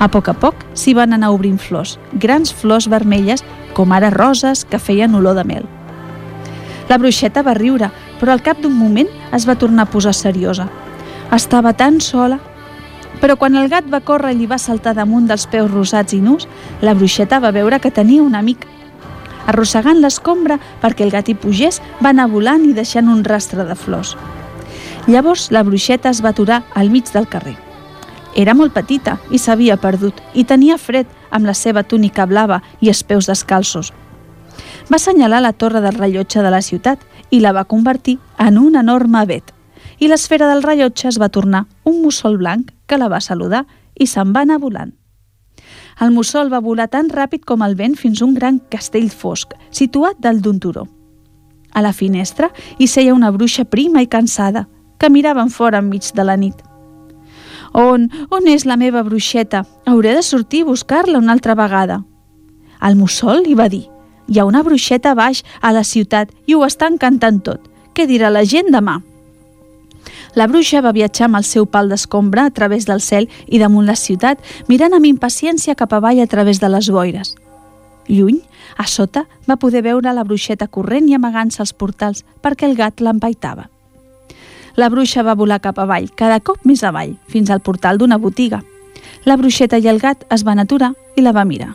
A 0.00 0.08
poc 0.08 0.30
a 0.32 0.34
poc 0.34 0.64
s'hi 0.74 0.94
van 0.96 1.12
anar 1.12 1.34
obrint 1.34 1.60
flors, 1.60 1.98
grans 2.12 2.52
flors 2.54 2.88
vermelles, 2.88 3.44
com 3.76 3.92
ara 3.92 4.10
roses 4.10 4.64
que 4.64 4.80
feien 4.80 5.14
olor 5.14 5.36
de 5.36 5.44
mel. 5.44 5.68
La 6.88 6.96
bruixeta 6.98 7.42
va 7.42 7.54
riure, 7.54 7.90
però 8.20 8.32
al 8.32 8.42
cap 8.42 8.62
d'un 8.62 8.72
moment 8.72 9.08
es 9.36 9.44
va 9.44 9.58
tornar 9.60 9.84
a 9.84 9.92
posar 9.92 10.14
seriosa. 10.14 10.70
Estava 11.34 11.74
tan 11.76 12.00
sola 12.00 12.40
però 13.26 13.34
quan 13.34 13.56
el 13.58 13.66
gat 13.66 13.88
va 13.90 13.98
córrer 14.06 14.30
i 14.30 14.36
li 14.38 14.46
va 14.46 14.54
saltar 14.62 14.92
damunt 14.94 15.24
dels 15.26 15.48
peus 15.50 15.66
rosats 15.72 16.14
i 16.14 16.20
nus, 16.22 16.44
la 16.78 16.92
bruixeta 16.94 17.40
va 17.42 17.50
veure 17.50 17.80
que 17.82 17.90
tenia 17.90 18.22
un 18.22 18.36
amic. 18.38 18.60
Arrossegant 19.50 19.98
l'escombra 19.98 20.60
perquè 20.78 21.02
el 21.02 21.10
gat 21.10 21.26
hi 21.26 21.34
pugés, 21.34 21.80
va 21.98 22.12
anar 22.12 22.28
volant 22.30 22.62
i 22.68 22.70
deixant 22.76 23.10
un 23.10 23.24
rastre 23.26 23.66
de 23.66 23.74
flors. 23.74 24.12
Llavors 25.10 25.48
la 25.50 25.64
bruixeta 25.66 26.12
es 26.14 26.20
va 26.22 26.30
aturar 26.30 26.60
al 26.78 26.92
mig 26.94 27.10
del 27.10 27.26
carrer. 27.26 27.56
Era 28.36 28.54
molt 28.54 28.76
petita 28.78 29.16
i 29.34 29.42
s'havia 29.42 29.74
perdut 29.74 30.22
i 30.32 30.46
tenia 30.46 30.78
fred 30.78 31.10
amb 31.30 31.50
la 31.50 31.56
seva 31.64 31.82
túnica 31.82 32.28
blava 32.30 32.60
i 32.78 32.94
els 32.94 33.02
peus 33.02 33.26
descalços. 33.26 33.90
Va 34.86 35.02
assenyalar 35.02 35.42
la 35.42 35.52
torre 35.52 35.82
del 35.82 35.98
rellotge 35.98 36.46
de 36.46 36.54
la 36.54 36.62
ciutat 36.62 37.02
i 37.34 37.42
la 37.42 37.50
va 37.50 37.66
convertir 37.66 38.20
en 38.38 38.62
un 38.62 38.78
enorme 38.78 39.18
avet 39.26 39.55
i 39.98 40.08
l'esfera 40.08 40.48
del 40.50 40.62
rellotge 40.62 41.08
es 41.08 41.18
va 41.20 41.32
tornar 41.32 41.66
un 41.84 42.02
mussol 42.02 42.36
blanc 42.38 42.72
que 42.86 42.98
la 42.98 43.08
va 43.08 43.20
saludar 43.20 43.64
i 43.94 44.06
se'n 44.06 44.32
va 44.36 44.44
anar 44.44 44.60
volant. 44.60 44.92
El 46.00 46.12
mussol 46.12 46.52
va 46.52 46.60
volar 46.60 46.90
tan 46.92 47.08
ràpid 47.08 47.46
com 47.48 47.62
el 47.64 47.74
vent 47.76 47.96
fins 47.96 48.20
a 48.20 48.26
un 48.26 48.34
gran 48.34 48.60
castell 48.72 49.08
fosc, 49.08 49.54
situat 49.70 50.20
dalt 50.20 50.44
d'un 50.44 50.60
turó. 50.60 50.84
A 51.72 51.82
la 51.82 51.92
finestra 51.92 52.50
hi 52.78 52.86
seia 52.86 53.14
una 53.14 53.30
bruixa 53.32 53.64
prima 53.64 54.02
i 54.04 54.08
cansada, 54.08 54.66
que 54.98 55.10
miraven 55.12 55.50
fora 55.50 55.80
enmig 55.80 56.12
de 56.14 56.24
la 56.24 56.36
nit. 56.36 56.56
On, 57.72 58.06
on 58.32 58.46
és 58.48 58.64
la 58.64 58.76
meva 58.80 59.02
bruixeta? 59.04 59.64
Hauré 59.84 60.14
de 60.16 60.22
sortir 60.22 60.62
a 60.64 60.70
buscar-la 60.70 61.18
una 61.18 61.32
altra 61.32 61.54
vegada. 61.54 62.02
El 62.80 62.96
mussol 62.96 63.42
li 63.44 63.56
va 63.56 63.68
dir, 63.72 63.86
hi 64.28 64.38
ha 64.38 64.46
una 64.48 64.62
bruixeta 64.62 65.14
baix 65.14 65.42
a 65.60 65.72
la 65.72 65.84
ciutat 65.84 66.32
i 66.46 66.54
ho 66.54 66.64
està 66.64 66.88
encantant 66.92 67.42
tot. 67.44 67.60
Què 67.92 68.06
dirà 68.08 68.30
la 68.32 68.44
gent 68.44 68.72
demà? 68.72 69.00
La 70.34 70.46
bruixa 70.46 70.82
va 70.84 70.94
viatjar 70.96 71.26
amb 71.26 71.40
el 71.40 71.46
seu 71.48 71.66
pal 71.66 71.88
d'escombra 71.88 72.46
a 72.46 72.50
través 72.50 72.86
del 72.86 73.00
cel 73.00 73.28
i 73.46 73.58
damunt 73.58 73.86
la 73.86 73.96
ciutat, 73.96 74.42
mirant 74.68 74.94
amb 74.94 75.08
impaciència 75.08 75.74
cap 75.74 75.92
avall 75.96 76.20
a 76.20 76.26
través 76.26 76.60
de 76.60 76.68
les 76.68 76.90
boires. 76.90 77.34
Lluny, 78.08 78.42
a 78.76 78.86
sota, 78.86 79.24
va 79.48 79.56
poder 79.56 79.82
veure 79.82 80.12
la 80.12 80.24
bruixeta 80.24 80.68
corrent 80.68 81.08
i 81.08 81.16
amagant-se 81.16 81.62
als 81.62 81.72
portals 81.72 82.24
perquè 82.42 82.68
el 82.68 82.76
gat 82.76 83.00
l'empaitava. 83.00 83.70
La 84.76 84.90
bruixa 84.92 85.24
va 85.24 85.34
volar 85.34 85.62
cap 85.64 85.78
avall, 85.80 86.10
cada 86.14 86.38
cop 86.44 86.60
més 86.68 86.84
avall, 86.84 87.16
fins 87.32 87.50
al 87.50 87.64
portal 87.64 87.98
d'una 87.98 88.18
botiga. 88.20 88.60
La 89.24 89.36
bruixeta 89.40 89.80
i 89.80 89.88
el 89.88 89.98
gat 89.98 90.26
es 90.30 90.44
van 90.44 90.60
aturar 90.60 90.92
i 91.16 91.24
la 91.24 91.32
va 91.32 91.46
mirar. 91.48 91.72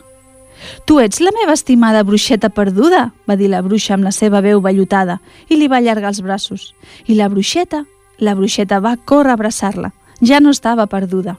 Tu 0.86 1.00
ets 1.02 1.18
la 1.20 1.32
meva 1.34 1.56
estimada 1.58 2.04
bruixeta 2.06 2.52
perduda, 2.54 3.10
va 3.26 3.36
dir 3.36 3.50
la 3.50 3.62
bruixa 3.66 3.96
amb 3.96 4.06
la 4.06 4.12
seva 4.14 4.40
veu 4.40 4.62
vellutada 4.62 5.18
i 5.48 5.58
li 5.58 5.66
va 5.66 5.80
allargar 5.82 6.12
els 6.12 6.22
braços. 6.22 6.70
I 7.10 7.18
la 7.18 7.28
bruixeta, 7.28 7.82
la 8.22 8.36
bruixeta 8.38 8.78
va 8.80 8.96
córrer 8.96 9.34
a 9.34 9.38
abraçar-la. 9.38 9.92
Ja 10.22 10.38
no 10.40 10.50
estava 10.54 10.86
perduda. 10.86 11.36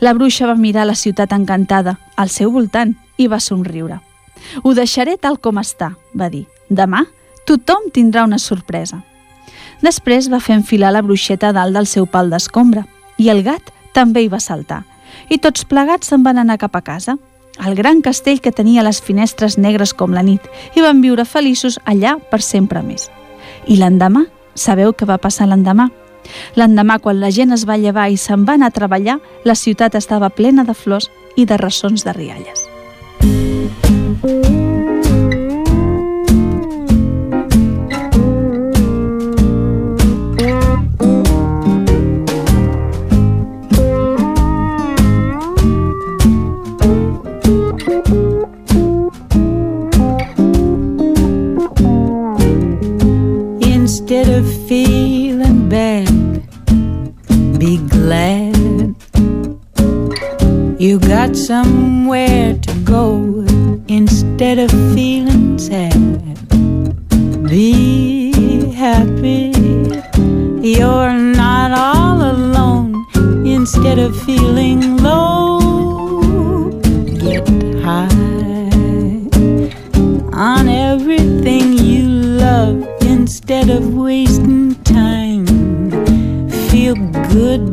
La 0.00 0.12
bruixa 0.12 0.46
va 0.46 0.54
mirar 0.60 0.84
la 0.86 0.94
ciutat 0.94 1.32
encantada, 1.32 1.98
al 2.16 2.28
seu 2.28 2.52
voltant, 2.52 2.94
i 3.16 3.26
va 3.26 3.40
somriure. 3.40 4.00
Ho 4.62 4.74
deixaré 4.76 5.16
tal 5.16 5.40
com 5.40 5.58
està, 5.62 5.94
va 6.12 6.28
dir. 6.28 6.44
Demà 6.68 7.06
tothom 7.44 7.90
tindrà 7.92 8.24
una 8.24 8.38
sorpresa. 8.38 9.02
Després 9.84 10.30
va 10.32 10.40
fer 10.40 10.56
enfilar 10.56 10.92
la 10.92 11.02
bruixeta 11.04 11.52
dalt 11.52 11.76
del 11.76 11.86
seu 11.86 12.06
pal 12.06 12.30
d'escombra 12.32 12.86
i 13.20 13.28
el 13.28 13.42
gat 13.44 13.72
també 13.92 14.24
hi 14.24 14.30
va 14.32 14.40
saltar. 14.40 14.82
I 15.30 15.38
tots 15.38 15.64
plegats 15.68 16.08
se'n 16.10 16.24
van 16.24 16.40
anar 16.40 16.58
cap 16.58 16.76
a 16.76 16.82
casa, 16.82 17.16
al 17.58 17.76
gran 17.78 18.00
castell 18.02 18.40
que 18.40 18.52
tenia 18.52 18.82
les 18.82 19.00
finestres 19.00 19.58
negres 19.58 19.92
com 19.94 20.12
la 20.12 20.24
nit, 20.26 20.42
i 20.74 20.82
van 20.82 21.00
viure 21.04 21.24
feliços 21.24 21.78
allà 21.84 22.16
per 22.30 22.40
sempre 22.42 22.82
més. 22.82 23.10
I 23.70 23.76
l'endemà, 23.78 24.24
sabeu 24.54 24.94
què 24.94 25.06
va 25.06 25.18
passar 25.18 25.48
l'endemà? 25.50 25.90
L'endemà, 26.56 26.98
quan 27.04 27.20
la 27.20 27.30
gent 27.30 27.52
es 27.52 27.66
va 27.68 27.76
llevar 27.76 28.08
i 28.10 28.16
se'n 28.16 28.46
va 28.48 28.56
anar 28.58 28.72
a 28.72 28.76
treballar, 28.78 29.18
la 29.44 29.54
ciutat 29.54 29.94
estava 29.94 30.32
plena 30.32 30.64
de 30.64 30.74
flors 30.74 31.10
i 31.36 31.44
de 31.44 31.60
ressons 31.60 32.04
de 32.06 32.16
rialles. 32.16 32.68
Got 61.26 61.36
somewhere 61.36 62.54
to 62.58 62.72
go 62.84 63.44
instead 63.88 64.58
of 64.58 64.70
feeling 64.94 65.58
sad. 65.58 65.94
Be 67.48 68.30
happy, 68.72 69.52
you're 70.60 71.14
not 71.14 71.70
all 71.72 72.20
alone 72.20 73.06
instead 73.46 73.98
of 73.98 74.14
feeling 74.24 74.98
low. 74.98 75.53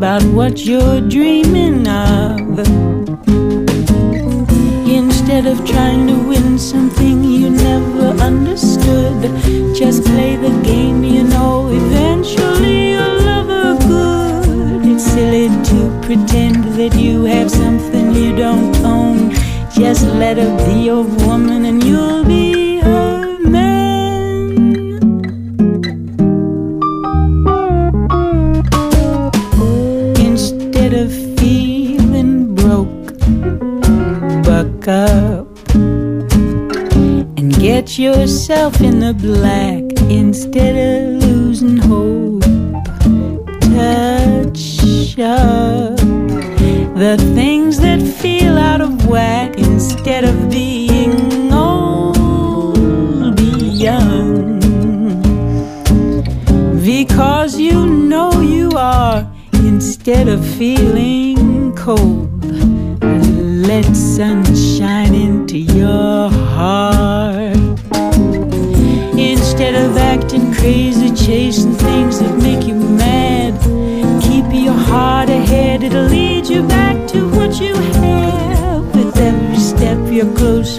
About 0.01 0.23
what 0.33 0.65
you're 0.65 0.99
dreaming 0.99 1.87
of 1.87 2.57
instead 4.89 5.45
of 5.45 5.63
trying 5.63 6.07
to 6.07 6.15
win 6.27 6.57
something 6.57 7.23
you 7.23 7.51
never 7.51 8.07
understood. 8.19 9.21
Just 9.75 10.03
play 10.05 10.37
the 10.37 10.59
game, 10.63 11.03
you 11.03 11.23
know, 11.23 11.69
eventually 11.71 12.93
you'll 12.93 13.21
love 13.29 13.45
her 13.45 13.77
good. 13.87 14.87
It's 14.87 15.03
silly 15.03 15.49
to 15.69 15.99
pretend 16.01 16.63
that 16.79 16.95
you 16.95 17.25
have 17.25 17.51
something 17.51 18.11
you 18.15 18.35
don't 18.35 18.75
own. 18.77 19.29
Just 19.71 20.07
let 20.07 20.37
her 20.37 20.51
be 20.65 20.81
your 20.81 21.03
woman 21.03 21.65
and 21.65 21.83
you'll 21.83 22.25
be 22.25 22.50
yourself 38.41 38.81
in 38.81 38.97
the 38.97 39.13
black 39.13 39.83
instead 40.09 40.70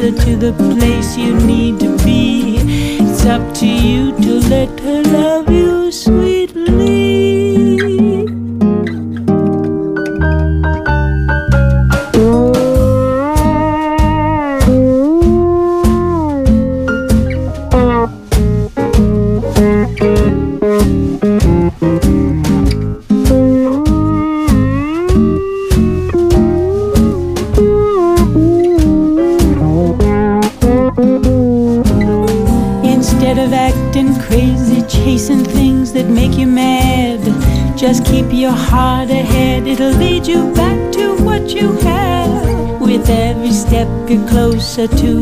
closer 0.02 0.24
to 0.24 0.36
the 0.36 0.52
place 0.74 1.16
you 1.16 1.34
need 1.46 1.78
to 1.78 1.96
be. 2.04 2.56
It's 3.00 3.24
up 3.24 3.54
to 3.56 3.66
you 3.66 4.12
to 4.16 4.48
let 4.48 4.80
her 4.80 5.02
love 5.02 5.50
you 5.50 5.92
sweetly. 5.92 6.31
To 44.88 45.21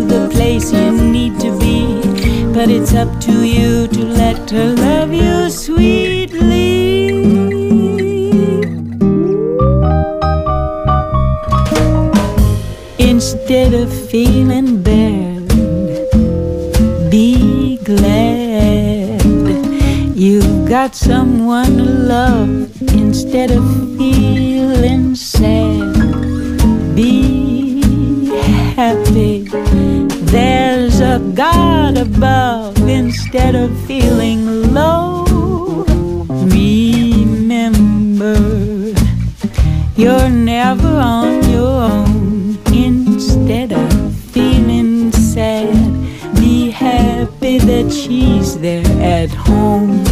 at 49.31 49.37
home. 49.47 50.05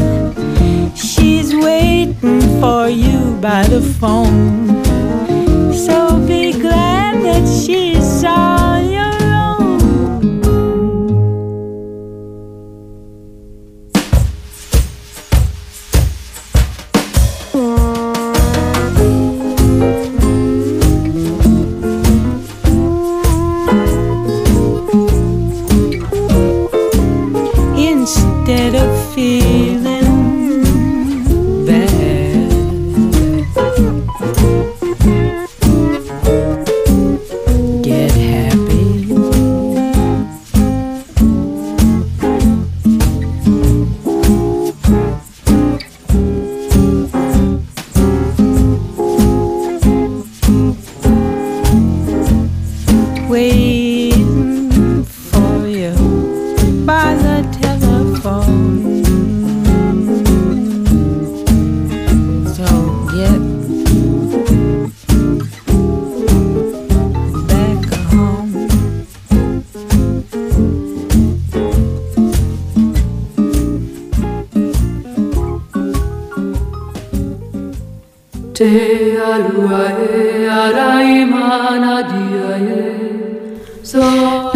She's 0.95 1.55
waiting 1.55 2.41
for 2.61 2.89
you 2.89 3.37
by 3.41 3.63
the 3.65 3.81
phone. 3.81 4.68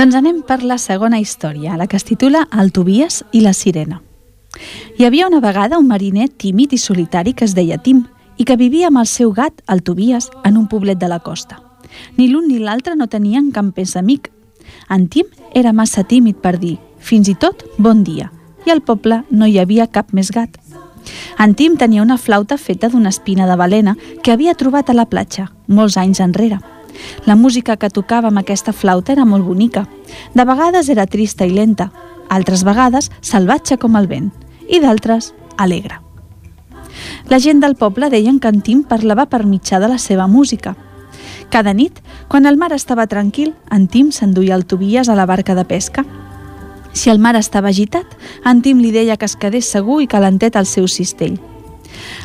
Doncs 0.03 0.17
anem 0.19 0.41
per 0.45 0.61
la 0.67 0.77
segona 0.77 1.21
història, 1.23 1.77
la 1.79 1.87
que 1.87 1.97
es 1.97 2.05
titula 2.05 2.47
El 2.53 2.73
Tobias 2.75 3.23
i 3.33 3.41
la 3.41 3.53
sirena. 3.57 4.03
Hi 4.99 5.07
havia 5.07 5.29
una 5.29 5.41
vegada 5.41 5.79
un 5.79 5.87
mariner 5.89 6.29
tímid 6.29 6.75
i 6.77 6.79
solitari 6.79 7.33
que 7.33 7.47
es 7.47 7.55
deia 7.55 7.79
Tim 7.79 8.03
i 8.37 8.45
que 8.45 8.59
vivia 8.61 8.89
amb 8.91 9.01
el 9.01 9.07
seu 9.07 9.33
gat, 9.33 9.63
el 9.69 9.83
Tobias, 9.83 10.29
en 10.45 10.59
un 10.59 10.67
poblet 10.69 10.99
de 10.99 11.09
la 11.09 11.21
costa. 11.21 11.63
Ni 12.19 12.29
l'un 12.29 12.49
ni 12.49 12.59
l'altre 12.59 12.97
no 12.97 13.09
tenien 13.09 13.53
campers 13.53 13.97
amic. 13.97 14.31
En 14.91 15.09
Tim 15.09 15.31
era 15.55 15.73
massa 15.73 16.05
tímid 16.05 16.43
per 16.43 16.59
dir, 16.59 16.77
fins 16.99 17.29
i 17.29 17.35
tot, 17.35 17.65
bon 17.79 18.05
dia, 18.05 18.31
i 18.67 18.71
al 18.71 18.83
poble 18.83 19.23
no 19.31 19.47
hi 19.47 19.59
havia 19.59 19.87
cap 19.87 20.13
més 20.13 20.33
gat. 20.35 20.59
En 21.39 21.55
Tim 21.55 21.77
tenia 21.79 22.03
una 22.03 22.19
flauta 22.19 22.59
feta 22.59 22.89
d'una 22.89 23.11
espina 23.11 23.49
de 23.49 23.57
balena 23.57 23.97
que 24.23 24.33
havia 24.33 24.55
trobat 24.55 24.91
a 24.91 24.99
la 24.99 25.07
platja, 25.07 25.51
molts 25.67 25.97
anys 25.97 26.21
enrere. 26.21 26.61
La 27.27 27.37
música 27.37 27.77
que 27.77 27.91
tocava 27.91 28.29
amb 28.29 28.43
aquesta 28.43 28.73
flauta 28.73 29.13
era 29.13 29.25
molt 29.25 29.45
bonica. 29.47 29.87
De 30.35 30.45
vegades 30.45 30.89
era 30.89 31.07
trista 31.07 31.47
i 31.47 31.51
lenta, 31.51 31.91
altres 32.29 32.65
vegades 32.65 33.11
salvatge 33.21 33.79
com 33.79 33.97
el 33.97 34.09
vent, 34.09 34.31
i 34.69 34.81
d'altres 34.81 35.33
alegre. 35.57 36.01
La 37.29 37.39
gent 37.39 37.61
del 37.61 37.77
poble 37.77 38.11
deien 38.11 38.41
que 38.41 38.49
en 38.49 38.61
Tim 38.61 38.83
parlava 38.85 39.27
per 39.27 39.45
mitjà 39.47 39.81
de 39.81 39.89
la 39.89 39.99
seva 39.99 40.27
música. 40.27 40.75
Cada 41.53 41.73
nit, 41.77 42.01
quan 42.29 42.47
el 42.47 42.57
mar 42.57 42.73
estava 42.73 43.07
tranquil, 43.07 43.55
en 43.71 43.87
Tim 43.89 44.11
s'enduia 44.13 44.57
el 44.57 44.67
Tobias 44.67 45.09
a 45.09 45.15
la 45.15 45.27
barca 45.27 45.55
de 45.55 45.65
pesca. 45.65 46.05
Si 46.93 47.11
el 47.11 47.19
mar 47.19 47.37
estava 47.37 47.69
agitat, 47.69 48.07
en 48.45 48.63
Tim 48.63 48.81
li 48.81 48.93
deia 48.93 49.17
que 49.17 49.29
es 49.29 49.37
quedés 49.37 49.69
segur 49.69 50.01
i 50.03 50.09
calentet 50.09 50.57
al 50.57 50.67
seu 50.67 50.89
cistell. 50.89 51.39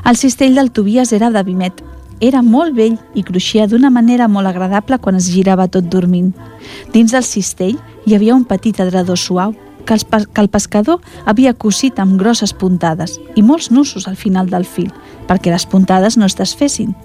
El 0.05 0.15
cistell 0.15 0.55
del 0.55 0.71
Tobias 0.71 1.11
era 1.11 1.31
de 1.31 1.43
vimet. 1.43 1.83
Era 2.19 2.41
molt 2.41 2.73
vell 2.73 2.97
i 3.13 3.21
cruixia 3.21 3.67
d'una 3.69 3.91
manera 3.93 4.27
molt 4.27 4.49
agradable 4.49 4.97
quan 4.97 5.19
es 5.19 5.29
girava 5.29 5.67
tot 5.69 5.85
dormint. 5.85 6.31
Dins 6.93 7.13
del 7.13 7.23
cistell 7.23 7.77
hi 8.05 8.15
havia 8.15 8.35
un 8.35 8.45
petit 8.45 8.79
adredor 8.81 9.19
suau 9.21 9.53
que, 9.85 9.93
els, 9.93 10.05
que 10.05 10.41
el 10.41 10.49
pescador 10.49 11.03
havia 11.25 11.53
cosit 11.53 11.99
amb 12.01 12.17
grosses 12.19 12.53
puntades 12.53 13.19
i 13.35 13.43
molts 13.45 13.69
nusos 13.71 14.07
al 14.07 14.17
final 14.17 14.49
del 14.49 14.65
fil, 14.65 14.89
perquè 15.29 15.53
les 15.53 15.67
puntades 15.69 16.17
no 16.17 16.25
es 16.25 16.35
desfessin. 16.39 16.95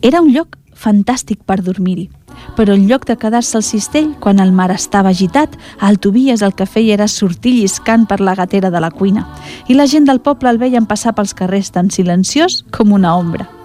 Era 0.00 0.22
un 0.22 0.30
lloc 0.30 0.54
fantàstic 0.78 1.42
per 1.42 1.58
dormir-hi, 1.66 2.06
però 2.54 2.78
en 2.78 2.86
lloc 2.86 3.04
de 3.10 3.18
quedar-se 3.18 3.58
al 3.58 3.66
cistell 3.66 4.12
quan 4.22 4.38
el 4.38 4.54
mar 4.54 4.70
estava 4.70 5.10
agitat, 5.10 5.58
el 5.82 5.98
Tobias 5.98 6.46
el 6.46 6.54
que 6.54 6.70
feia 6.70 6.94
era 6.94 7.10
sortir 7.10 7.56
lliscant 7.58 8.06
per 8.06 8.20
la 8.22 8.38
gatera 8.38 8.70
de 8.70 8.78
la 8.78 8.94
cuina 8.94 9.26
i 9.66 9.74
la 9.74 9.90
gent 9.90 10.06
del 10.06 10.22
poble 10.22 10.54
el 10.54 10.62
veien 10.62 10.86
passar 10.86 11.16
pels 11.18 11.34
carrers 11.34 11.74
tan 11.74 11.90
silenciós 11.90 12.62
com 12.70 12.94
una 12.94 13.16
ombra. 13.18 13.57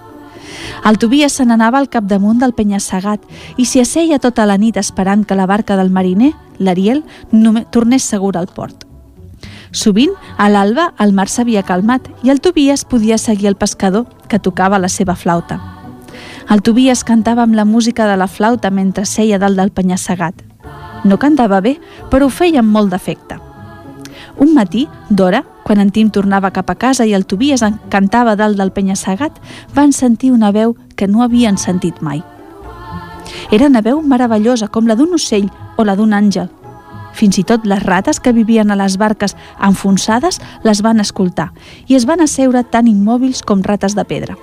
El 0.82 0.98
Tobias 0.98 1.32
se 1.32 1.44
n'anava 1.46 1.78
al 1.78 1.88
capdamunt 1.88 2.40
del 2.42 2.54
penya-segat 2.56 3.22
i 3.56 3.64
s'hi 3.64 3.80
asseia 3.84 4.18
tota 4.18 4.46
la 4.46 4.58
nit 4.58 4.76
esperant 4.76 5.24
que 5.24 5.38
la 5.38 5.46
barca 5.46 5.76
del 5.76 5.90
mariner, 5.90 6.32
l'Ariel, 6.58 7.04
tornés 7.70 8.02
segura 8.02 8.40
al 8.40 8.48
port. 8.48 8.84
Sovint, 9.74 10.12
a 10.38 10.48
l'alba, 10.48 10.92
el 11.02 11.12
mar 11.12 11.26
s'havia 11.28 11.64
calmat 11.66 12.06
i 12.22 12.30
el 12.30 12.40
Tobias 12.40 12.84
podia 12.84 13.18
seguir 13.18 13.48
el 13.48 13.56
pescador, 13.56 14.06
que 14.28 14.38
tocava 14.38 14.78
la 14.78 14.88
seva 14.88 15.16
flauta. 15.16 15.58
El 16.50 16.62
Tobias 16.62 17.02
cantava 17.04 17.42
amb 17.42 17.54
la 17.54 17.64
música 17.64 18.06
de 18.06 18.16
la 18.16 18.28
flauta 18.28 18.70
mentre 18.70 19.04
seia 19.04 19.38
dalt 19.38 19.58
del 19.58 19.72
penya-segat. 19.72 20.44
No 21.04 21.18
cantava 21.18 21.60
bé, 21.60 21.78
però 22.10 22.26
ho 22.28 22.32
feia 22.32 22.60
amb 22.62 22.70
molt 22.72 22.92
d'efecte. 22.92 23.40
Un 24.38 24.54
matí, 24.54 24.86
d'hora, 25.10 25.42
quan 25.64 25.80
en 25.80 25.90
Tim 25.90 26.10
tornava 26.12 26.52
cap 26.52 26.70
a 26.70 26.76
casa 26.76 27.06
i 27.08 27.14
el 27.16 27.24
Tobias 27.26 27.64
cantava 27.90 28.36
dalt 28.36 28.60
del 28.60 28.70
penya-segat, 28.70 29.40
van 29.74 29.92
sentir 29.96 30.30
una 30.30 30.52
veu 30.52 30.76
que 30.94 31.08
no 31.08 31.24
havien 31.24 31.58
sentit 31.58 32.02
mai. 32.04 32.22
Era 33.50 33.66
una 33.66 33.80
veu 33.80 34.02
meravellosa, 34.02 34.68
com 34.68 34.86
la 34.86 34.94
d'un 34.94 35.16
ocell 35.16 35.48
o 35.76 35.84
la 35.84 35.96
d'un 35.96 36.12
àngel. 36.12 36.50
Fins 37.14 37.38
i 37.38 37.44
tot 37.46 37.64
les 37.64 37.82
rates 37.82 38.20
que 38.20 38.34
vivien 38.34 38.70
a 38.70 38.76
les 38.76 38.98
barques 38.98 39.36
enfonsades 39.62 40.40
les 40.64 40.82
van 40.82 41.00
escoltar 41.00 41.52
i 41.86 41.94
es 41.94 42.06
van 42.10 42.20
asseure 42.20 42.64
tan 42.64 42.90
immòbils 42.90 43.42
com 43.46 43.62
rates 43.62 43.94
de 43.94 44.04
pedra. 44.04 44.36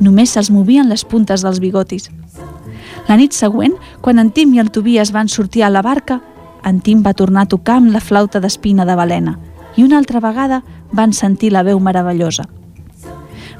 Només 0.00 0.36
se'ls 0.36 0.52
movien 0.52 0.88
les 0.88 1.04
puntes 1.04 1.42
dels 1.42 1.60
bigotis. 1.60 2.10
La 3.08 3.16
nit 3.16 3.32
següent, 3.32 3.74
quan 4.00 4.20
en 4.20 4.30
Tim 4.30 4.54
i 4.54 4.60
el 4.60 4.70
Tobias 4.70 5.12
van 5.12 5.28
sortir 5.28 5.64
a 5.64 5.70
la 5.70 5.82
barca, 5.82 6.20
en 6.62 6.80
Tim 6.80 7.02
va 7.02 7.16
tornar 7.16 7.48
a 7.48 7.52
tocar 7.56 7.80
amb 7.80 7.90
la 7.90 8.04
flauta 8.04 8.40
d'espina 8.40 8.84
de 8.84 8.94
balena 8.94 9.38
i 9.76 9.84
una 9.84 9.98
altra 9.98 10.20
vegada 10.20 10.62
van 10.92 11.12
sentir 11.12 11.52
la 11.52 11.62
veu 11.62 11.80
meravellosa. 11.80 12.46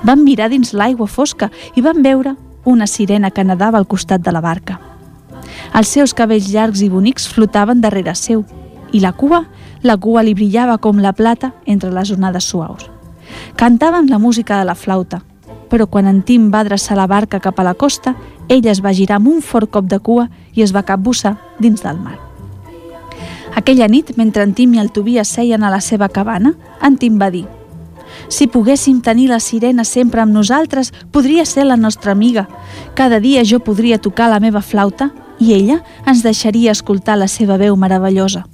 Van 0.02 0.24
mirar 0.24 0.48
dins 0.50 0.72
l'aigua 0.72 1.06
fosca 1.06 1.50
i 1.76 1.82
van 1.84 2.02
veure 2.02 2.36
una 2.64 2.86
sirena 2.86 3.30
que 3.30 3.44
nedava 3.44 3.78
al 3.78 3.86
costat 3.86 4.22
de 4.24 4.32
la 4.32 4.40
barca. 4.40 4.80
Els 5.74 5.88
seus 5.88 6.14
cabells 6.14 6.48
llargs 6.50 6.82
i 6.82 6.88
bonics 6.90 7.28
flotaven 7.28 7.80
darrere 7.80 8.14
seu 8.14 8.44
i 8.92 9.00
la 9.00 9.12
cua, 9.12 9.44
la 9.82 9.96
cua 9.96 10.24
li 10.26 10.34
brillava 10.34 10.78
com 10.78 10.98
la 10.98 11.12
plata 11.12 11.52
entre 11.66 11.92
les 11.94 12.10
onades 12.10 12.44
suaus. 12.44 12.90
Cantaven 13.56 14.10
la 14.10 14.18
música 14.18 14.58
de 14.58 14.64
la 14.64 14.74
flauta, 14.74 15.22
però 15.70 15.86
quan 15.86 16.08
en 16.10 16.22
Tim 16.26 16.50
va 16.50 16.64
adreçar 16.64 16.96
la 16.98 17.06
barca 17.06 17.40
cap 17.40 17.60
a 17.60 17.66
la 17.66 17.74
costa, 17.74 18.16
ella 18.48 18.72
es 18.72 18.82
va 18.82 18.96
girar 18.96 19.20
amb 19.20 19.30
un 19.30 19.40
fort 19.40 19.70
cop 19.70 19.86
de 19.86 20.00
cua 20.00 20.28
i 20.54 20.66
es 20.66 20.74
va 20.74 20.82
capbussar 20.82 21.36
dins 21.60 21.84
del 21.86 22.02
mar. 22.02 22.29
Aquella 23.56 23.88
nit, 23.88 24.16
mentre 24.16 24.42
en 24.42 24.54
Tim 24.54 24.74
i 24.74 24.82
el 24.82 24.92
Tobias 24.92 25.28
seien 25.28 25.64
a 25.64 25.70
la 25.70 25.80
seva 25.80 26.08
cabana, 26.08 26.54
en 26.82 26.96
Tim 26.98 27.18
va 27.20 27.30
dir 27.30 27.46
si 28.28 28.46
poguéssim 28.46 29.00
tenir 29.00 29.28
la 29.28 29.40
sirena 29.40 29.84
sempre 29.84 30.20
amb 30.20 30.32
nosaltres, 30.32 30.92
podria 31.10 31.44
ser 31.46 31.64
la 31.66 31.76
nostra 31.76 32.12
amiga. 32.12 32.48
Cada 32.94 33.20
dia 33.20 33.42
jo 33.44 33.60
podria 33.60 33.98
tocar 33.98 34.30
la 34.30 34.40
meva 34.40 34.62
flauta 34.62 35.10
i 35.38 35.54
ella 35.54 35.80
ens 36.06 36.22
deixaria 36.22 36.72
escoltar 36.72 37.18
la 37.18 37.28
seva 37.28 37.56
veu 37.56 37.76
meravellosa. 37.76 38.44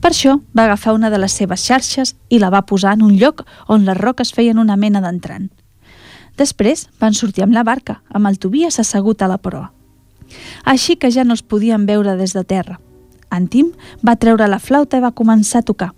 Per 0.00 0.10
això 0.10 0.38
va 0.56 0.64
agafar 0.64 0.94
una 0.94 1.10
de 1.10 1.18
les 1.18 1.32
seves 1.32 1.64
xarxes 1.64 2.16
i 2.28 2.38
la 2.38 2.50
va 2.50 2.66
posar 2.66 2.94
en 2.96 3.02
un 3.02 3.16
lloc 3.18 3.44
on 3.66 3.86
les 3.86 3.96
roques 3.96 4.32
feien 4.34 4.58
una 4.58 4.76
mena 4.76 5.00
d'entrant. 5.00 5.48
Després 6.38 6.86
van 7.00 7.14
sortir 7.14 7.42
amb 7.42 7.54
la 7.54 7.64
barca, 7.64 8.02
amb 8.10 8.26
el 8.28 8.38
Tobias 8.38 8.78
assegut 8.78 9.22
a 9.22 9.28
la 9.28 9.38
proa. 9.38 9.72
Així 10.64 10.96
que 10.96 11.10
ja 11.10 11.24
no 11.24 11.34
els 11.34 11.42
podien 11.42 11.86
veure 11.86 12.14
des 12.16 12.34
de 12.36 12.44
terra. 12.44 12.78
En 13.30 13.48
Tim 13.48 13.72
va 14.06 14.16
treure 14.16 14.48
la 14.48 14.58
flauta 14.58 14.98
i 14.98 15.04
va 15.04 15.12
començar 15.12 15.60
a 15.60 15.68
tocar. 15.68 15.92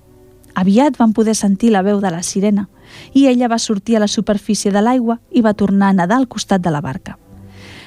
Aviat 0.55 0.99
van 0.99 1.13
poder 1.15 1.37
sentir 1.39 1.71
la 1.71 1.83
veu 1.83 2.01
de 2.01 2.11
la 2.11 2.23
sirena 2.23 2.69
i 3.15 3.27
ella 3.31 3.49
va 3.49 3.59
sortir 3.59 3.97
a 3.97 4.01
la 4.01 4.09
superfície 4.09 4.73
de 4.73 4.83
l'aigua 4.83 5.21
i 5.31 5.43
va 5.43 5.55
tornar 5.55 5.91
a 5.91 5.97
nedar 6.03 6.19
al 6.19 6.29
costat 6.29 6.61
de 6.61 6.71
la 6.71 6.81
barca. 6.81 7.19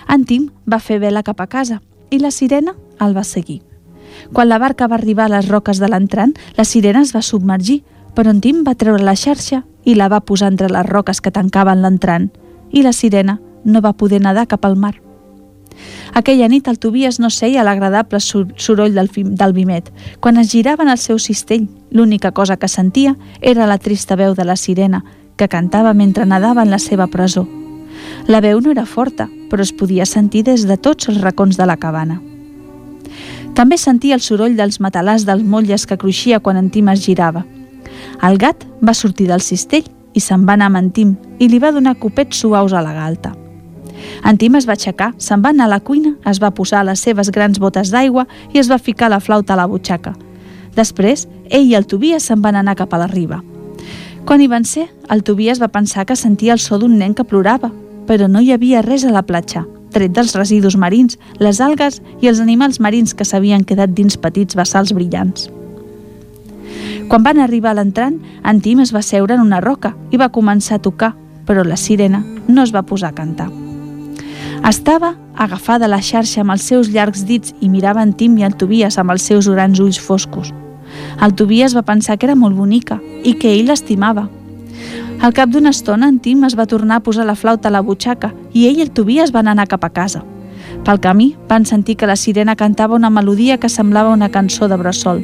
En 0.07 0.25
Tim 0.25 0.49
va 0.69 0.79
fer 0.79 0.99
vela 0.99 1.23
cap 1.23 1.41
a 1.41 1.47
casa 1.47 1.81
i 2.09 2.19
la 2.19 2.31
sirena 2.31 2.75
el 2.99 3.15
va 3.17 3.23
seguir. 3.23 3.61
Quan 4.31 4.49
la 4.49 4.59
barca 4.59 4.87
va 4.87 4.95
arribar 4.95 5.25
a 5.25 5.35
les 5.35 5.47
roques 5.49 5.79
de 5.79 5.89
l'entrant, 5.89 6.33
la 6.55 6.65
sirena 6.65 7.01
es 7.01 7.13
va 7.15 7.21
submergir, 7.21 7.83
però 8.15 8.31
en 8.31 8.41
Tim 8.41 8.63
va 8.63 8.75
treure 8.75 9.03
la 9.03 9.15
xarxa 9.17 9.63
i 9.83 9.95
la 9.95 10.07
va 10.07 10.21
posar 10.21 10.51
entre 10.53 10.69
les 10.69 10.85
roques 10.85 11.19
que 11.21 11.33
tancaven 11.33 11.81
l'entrant 11.81 12.29
i 12.71 12.83
la 12.83 12.93
sirena 12.93 13.39
no 13.65 13.81
va 13.81 13.97
poder 13.97 14.21
nedar 14.21 14.47
cap 14.47 14.65
al 14.65 14.77
mar. 14.77 15.02
Aquella 16.13 16.47
nit 16.47 16.67
el 16.67 16.79
Tobias 16.79 17.19
no 17.19 17.29
seia 17.29 17.63
l'agradable 17.63 18.19
soroll 18.21 18.93
del, 18.93 19.09
del 19.13 19.53
vimet. 19.53 19.91
Quan 20.19 20.37
es 20.37 20.51
girava 20.51 20.83
en 20.83 20.91
el 20.93 21.01
seu 21.01 21.19
cistell, 21.19 21.67
l'única 21.91 22.31
cosa 22.31 22.57
que 22.57 22.67
sentia 22.67 23.15
era 23.41 23.67
la 23.67 23.77
trista 23.77 24.15
veu 24.15 24.35
de 24.35 24.45
la 24.45 24.55
sirena, 24.55 25.03
que 25.35 25.49
cantava 25.49 25.93
mentre 25.93 26.25
nedava 26.25 26.63
en 26.63 26.71
la 26.71 26.79
seva 26.79 27.07
presó. 27.07 27.47
La 28.27 28.41
veu 28.41 28.61
no 28.61 28.71
era 28.71 28.85
forta, 28.85 29.27
però 29.49 29.63
es 29.63 29.73
podia 29.73 30.05
sentir 30.05 30.43
des 30.47 30.67
de 30.67 30.77
tots 30.77 31.09
els 31.09 31.21
racons 31.21 31.57
de 31.57 31.65
la 31.65 31.77
cabana. 31.77 32.21
També 33.53 33.77
sentia 33.77 34.15
el 34.15 34.23
soroll 34.25 34.55
dels 34.57 34.79
matalars 34.81 35.27
dels 35.27 35.43
motlles 35.43 35.85
que 35.85 35.97
cruixia 35.97 36.39
quan 36.39 36.57
en 36.57 36.71
Tim 36.73 36.89
es 36.89 37.03
girava. 37.05 37.45
El 38.23 38.39
gat 38.41 38.65
va 38.81 38.95
sortir 38.97 39.27
del 39.29 39.45
cistell 39.45 39.85
i 40.13 40.21
se'n 40.23 40.47
va 40.47 40.57
anar 40.57 40.71
amb 40.71 40.81
en 40.81 40.91
Tim 40.91 41.15
i 41.39 41.49
li 41.49 41.61
va 41.61 41.73
donar 41.75 41.99
copets 42.01 42.41
suaus 42.41 42.73
a 42.73 42.81
la 42.81 42.93
galta. 42.97 43.35
En 44.23 44.37
Tim 44.37 44.55
es 44.55 44.67
va 44.67 44.75
aixecar, 44.77 45.13
se'n 45.17 45.43
va 45.43 45.51
anar 45.53 45.67
a 45.67 45.73
la 45.75 45.79
cuina, 45.79 46.15
es 46.29 46.39
va 46.43 46.53
posar 46.55 46.83
les 46.85 46.99
seves 46.99 47.31
grans 47.31 47.59
botes 47.59 47.91
d'aigua 47.91 48.27
i 48.53 48.59
es 48.59 48.69
va 48.71 48.79
ficar 48.79 49.09
la 49.11 49.19
flauta 49.19 49.53
a 49.53 49.59
la 49.59 49.67
butxaca. 49.67 50.13
Després, 50.75 51.27
ell 51.49 51.69
i 51.69 51.75
el 51.75 51.87
Tobias 51.87 52.25
se'n 52.29 52.41
van 52.41 52.55
anar 52.55 52.75
cap 52.79 52.93
a 52.93 53.01
la 53.03 53.07
riba. 53.07 53.43
Quan 54.25 54.41
hi 54.41 54.47
van 54.47 54.65
ser, 54.65 54.87
el 55.11 55.23
Tobias 55.23 55.61
va 55.61 55.71
pensar 55.71 56.05
que 56.05 56.15
sentia 56.15 56.53
el 56.53 56.61
so 56.63 56.79
d'un 56.79 56.97
nen 56.97 57.13
que 57.13 57.27
plorava, 57.27 57.71
però 58.07 58.27
no 58.27 58.41
hi 58.41 58.51
havia 58.53 58.81
res 58.81 59.03
a 59.05 59.11
la 59.11 59.25
platja, 59.27 59.65
tret 59.93 60.13
dels 60.15 60.35
residus 60.35 60.77
marins, 60.79 61.19
les 61.39 61.59
algues 61.61 62.01
i 62.21 62.31
els 62.31 62.39
animals 62.43 62.79
marins 62.79 63.13
que 63.13 63.27
s'havien 63.27 63.63
quedat 63.67 63.93
dins 63.93 64.17
petits 64.17 64.55
bassals 64.55 64.93
brillants. 64.95 65.49
Quan 67.07 67.23
van 67.23 67.39
arribar 67.43 67.73
a 67.73 67.77
l'entrant, 67.77 68.17
en 68.43 68.61
Tim 68.61 68.79
es 68.81 68.93
va 68.95 69.03
seure 69.05 69.35
en 69.35 69.43
una 69.43 69.61
roca 69.61 69.93
i 70.11 70.17
va 70.17 70.31
començar 70.31 70.79
a 70.79 70.85
tocar, 70.87 71.13
però 71.45 71.67
la 71.67 71.77
sirena 71.77 72.23
no 72.47 72.63
es 72.63 72.73
va 72.73 72.87
posar 72.87 73.11
a 73.11 73.19
cantar. 73.19 73.51
Estava 74.63 75.17
agafada 75.35 75.85
a 75.85 75.91
la 75.91 75.99
xarxa 75.99 76.39
amb 76.39 76.53
els 76.53 76.63
seus 76.63 76.87
llargs 76.87 77.25
dits 77.27 77.51
i 77.59 77.67
mirava 77.67 77.99
en 77.99 78.13
Tim 78.15 78.37
i 78.39 78.45
el 78.47 78.53
Tobias 78.55 78.95
amb 79.01 79.11
els 79.11 79.25
seus 79.27 79.49
grans 79.51 79.81
ulls 79.83 79.99
foscos. 79.99 80.53
El 81.19 81.35
Tobias 81.35 81.75
va 81.75 81.83
pensar 81.83 82.15
que 82.17 82.29
era 82.29 82.37
molt 82.39 82.55
bonica 82.55 83.01
i 83.27 83.33
que 83.35 83.51
ell 83.57 83.67
l'estimava. 83.67 84.29
Al 85.19 85.35
cap 85.35 85.51
d'una 85.51 85.73
estona, 85.75 86.07
en 86.07 86.21
Tim 86.23 86.45
es 86.47 86.55
va 86.55 86.65
tornar 86.65 87.01
a 87.01 87.03
posar 87.03 87.25
la 87.27 87.35
flauta 87.35 87.67
a 87.67 87.75
la 87.75 87.83
butxaca 87.83 88.31
i 88.53 88.69
ell 88.69 88.79
i 88.79 88.87
el 88.87 88.91
Tobias 88.95 89.35
van 89.35 89.51
anar 89.51 89.67
cap 89.67 89.83
a 89.83 89.91
casa. 89.91 90.23
Pel 90.87 91.03
camí 91.03 91.33
van 91.49 91.67
sentir 91.67 91.97
que 91.97 92.07
la 92.07 92.15
sirena 92.15 92.55
cantava 92.55 92.95
una 92.95 93.11
melodia 93.11 93.59
que 93.59 93.67
semblava 93.67 94.15
una 94.15 94.31
cançó 94.31 94.71
de 94.71 94.79
bressol. 94.79 95.19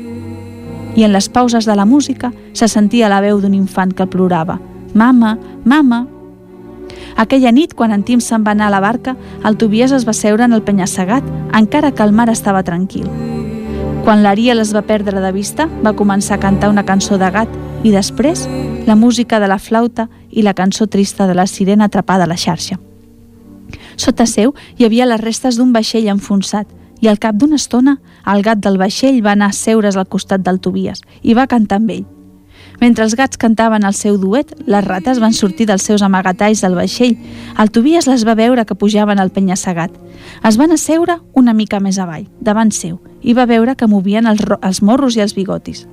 I 1.00 1.08
en 1.08 1.16
les 1.16 1.30
pauses 1.30 1.64
de 1.64 1.80
la 1.80 1.86
música 1.86 2.34
se 2.52 2.68
sentia 2.68 3.08
la 3.08 3.24
veu 3.24 3.40
d'un 3.40 3.56
infant 3.56 3.96
que 3.96 4.08
plorava. 4.08 4.60
«Mama, 4.94 5.38
mama, 5.64 6.08
aquella 7.16 7.52
nit, 7.52 7.74
quan 7.74 7.92
en 7.92 8.04
Tim 8.04 8.22
se'n 8.22 8.46
va 8.46 8.52
anar 8.52 8.68
a 8.68 8.76
la 8.76 8.80
barca, 8.84 9.16
el 9.46 9.58
Tobias 9.58 9.92
es 9.92 10.08
va 10.08 10.14
seure 10.14 10.46
en 10.46 10.54
el 10.54 10.64
penya-segat, 10.64 11.24
encara 11.54 11.92
que 11.92 12.04
el 12.04 12.12
mar 12.12 12.30
estava 12.30 12.64
tranquil. 12.64 13.08
Quan 14.04 14.24
l'Ariel 14.24 14.60
es 14.60 14.74
va 14.74 14.82
perdre 14.88 15.22
de 15.22 15.32
vista, 15.32 15.68
va 15.86 15.94
començar 15.94 16.38
a 16.38 16.42
cantar 16.42 16.70
una 16.72 16.86
cançó 16.86 17.18
de 17.20 17.30
gat 17.30 17.50
i 17.84 17.92
després 17.92 18.48
la 18.88 18.96
música 18.96 19.40
de 19.40 19.48
la 19.48 19.60
flauta 19.60 20.08
i 20.32 20.42
la 20.42 20.56
cançó 20.56 20.88
trista 20.88 21.28
de 21.28 21.36
la 21.36 21.48
sirena 21.48 21.86
atrapada 21.86 22.24
a 22.24 22.32
la 22.32 22.38
xarxa. 22.38 22.80
Sota 23.98 24.26
seu 24.26 24.56
hi 24.78 24.88
havia 24.88 25.06
les 25.06 25.22
restes 25.22 25.60
d'un 25.60 25.74
vaixell 25.76 26.08
enfonsat 26.10 26.72
i 27.02 27.08
al 27.08 27.20
cap 27.20 27.36
d'una 27.36 27.60
estona 27.60 28.00
el 28.34 28.42
gat 28.44 28.64
del 28.64 28.80
vaixell 28.80 29.22
va 29.26 29.36
anar 29.36 29.52
a 29.52 29.58
seure's 29.58 30.00
al 30.00 30.08
costat 30.08 30.42
del 30.42 30.60
Tobias 30.60 31.04
i 31.22 31.36
va 31.36 31.48
cantar 31.48 31.80
amb 31.84 31.92
ell. 32.00 32.08
Mentre 32.80 33.04
els 33.04 33.16
gats 33.20 33.38
cantaven 33.38 33.84
el 33.84 33.94
seu 33.94 34.16
duet, 34.18 34.54
les 34.66 34.86
rates 34.86 35.20
van 35.20 35.34
sortir 35.36 35.68
dels 35.68 35.84
seus 35.84 36.04
amagatalls 36.06 36.62
del 36.64 36.78
vaixell. 36.80 37.18
El 37.60 37.72
Tobias 37.76 38.08
les 38.08 38.24
va 38.28 38.38
veure 38.40 38.64
que 38.66 38.76
pujaven 38.76 39.20
al 39.20 39.34
penya-segat. 39.36 39.92
Es 40.48 40.58
van 40.58 40.72
asseure 40.72 41.20
una 41.36 41.54
mica 41.54 41.82
més 41.84 42.00
avall, 42.00 42.30
davant 42.40 42.72
seu, 42.72 43.02
i 43.22 43.36
va 43.36 43.50
veure 43.50 43.76
que 43.76 43.88
movien 43.88 44.28
els, 44.32 44.46
els 44.62 44.82
morros 44.82 45.20
i 45.20 45.26
els 45.26 45.36
bigotis. 45.36 45.86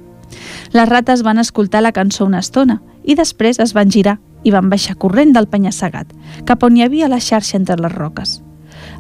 Les 0.73 0.89
rates 0.89 1.23
van 1.27 1.39
escoltar 1.43 1.83
la 1.83 1.95
cançó 1.95 2.27
una 2.27 2.43
estona 2.43 2.81
i 3.05 3.15
després 3.15 3.59
es 3.63 3.75
van 3.75 3.91
girar 3.91 4.19
i 4.47 4.53
van 4.55 4.71
baixar 4.71 4.97
corrent 5.03 5.33
del 5.35 5.49
penya-segat, 5.51 6.13
cap 6.47 6.63
on 6.63 6.77
hi 6.77 6.85
havia 6.85 7.11
la 7.11 7.23
xarxa 7.23 7.57
entre 7.59 7.79
les 7.83 7.95
roques. 7.95 8.41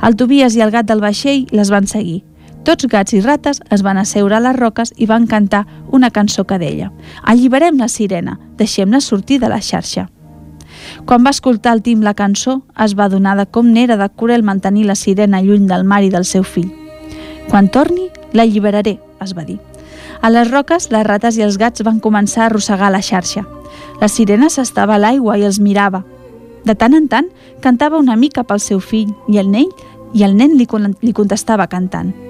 El 0.02 0.16
Tobias 0.18 0.56
i 0.56 0.62
el 0.62 0.72
gat 0.74 0.86
del 0.86 1.02
vaixell 1.02 1.46
les 1.54 1.70
van 1.70 1.86
seguir, 1.86 2.24
tots 2.66 2.88
gats 2.90 3.14
i 3.14 3.20
rates 3.22 3.60
es 3.70 3.82
van 3.86 3.98
asseure 4.00 4.34
a 4.34 4.42
les 4.42 4.56
roques 4.56 4.90
i 4.96 5.06
van 5.06 5.28
cantar 5.30 5.62
una 5.94 6.10
cançó 6.10 6.44
que 6.44 6.58
deia 6.58 6.90
«Alliberem 7.22 7.78
la 7.78 7.86
sirena, 7.88 8.40
deixem-la 8.58 9.00
sortir 9.00 9.38
de 9.38 9.50
la 9.52 9.60
xarxa». 9.62 10.08
Quan 11.06 11.22
va 11.24 11.30
escoltar 11.30 11.76
el 11.76 11.82
Tim 11.82 12.02
la 12.02 12.14
cançó, 12.18 12.62
es 12.82 12.96
va 12.98 13.08
donar 13.08 13.36
de 13.38 13.46
com 13.46 13.70
n'era 13.70 13.96
de 13.96 14.08
cruel 14.08 14.42
mantenir 14.42 14.86
la 14.86 14.98
sirena 14.98 15.40
lluny 15.42 15.68
del 15.70 15.84
mar 15.84 16.02
i 16.02 16.10
del 16.10 16.26
seu 16.26 16.42
fill. 16.42 16.72
Quan 17.48 17.70
torni, 17.70 18.10
l'alliberaré, 18.34 18.98
es 19.22 19.36
va 19.38 19.46
dir. 19.46 19.60
A 20.20 20.30
les 20.30 20.50
roques, 20.50 20.90
les 20.90 21.06
rates 21.06 21.38
i 21.38 21.46
els 21.46 21.58
gats 21.62 21.86
van 21.86 22.02
començar 22.02 22.42
a 22.42 22.46
arrossegar 22.50 22.90
la 22.90 23.02
xarxa. 23.02 23.46
La 24.00 24.10
sirena 24.10 24.50
s'estava 24.50 24.96
a 24.96 24.98
l'aigua 24.98 25.38
i 25.38 25.46
els 25.46 25.62
mirava. 25.62 26.02
De 26.66 26.74
tant 26.74 26.98
en 26.98 27.06
tant, 27.08 27.30
cantava 27.62 28.02
una 28.02 28.16
mica 28.16 28.42
pel 28.42 28.60
seu 28.60 28.80
fill 28.80 29.14
i 29.30 29.38
el 29.38 29.50
nen, 29.54 29.70
i 30.14 30.26
el 30.26 30.34
nen 30.36 30.58
li, 30.58 30.66
li 30.66 31.12
contestava 31.14 31.70
cantant. 31.70 32.25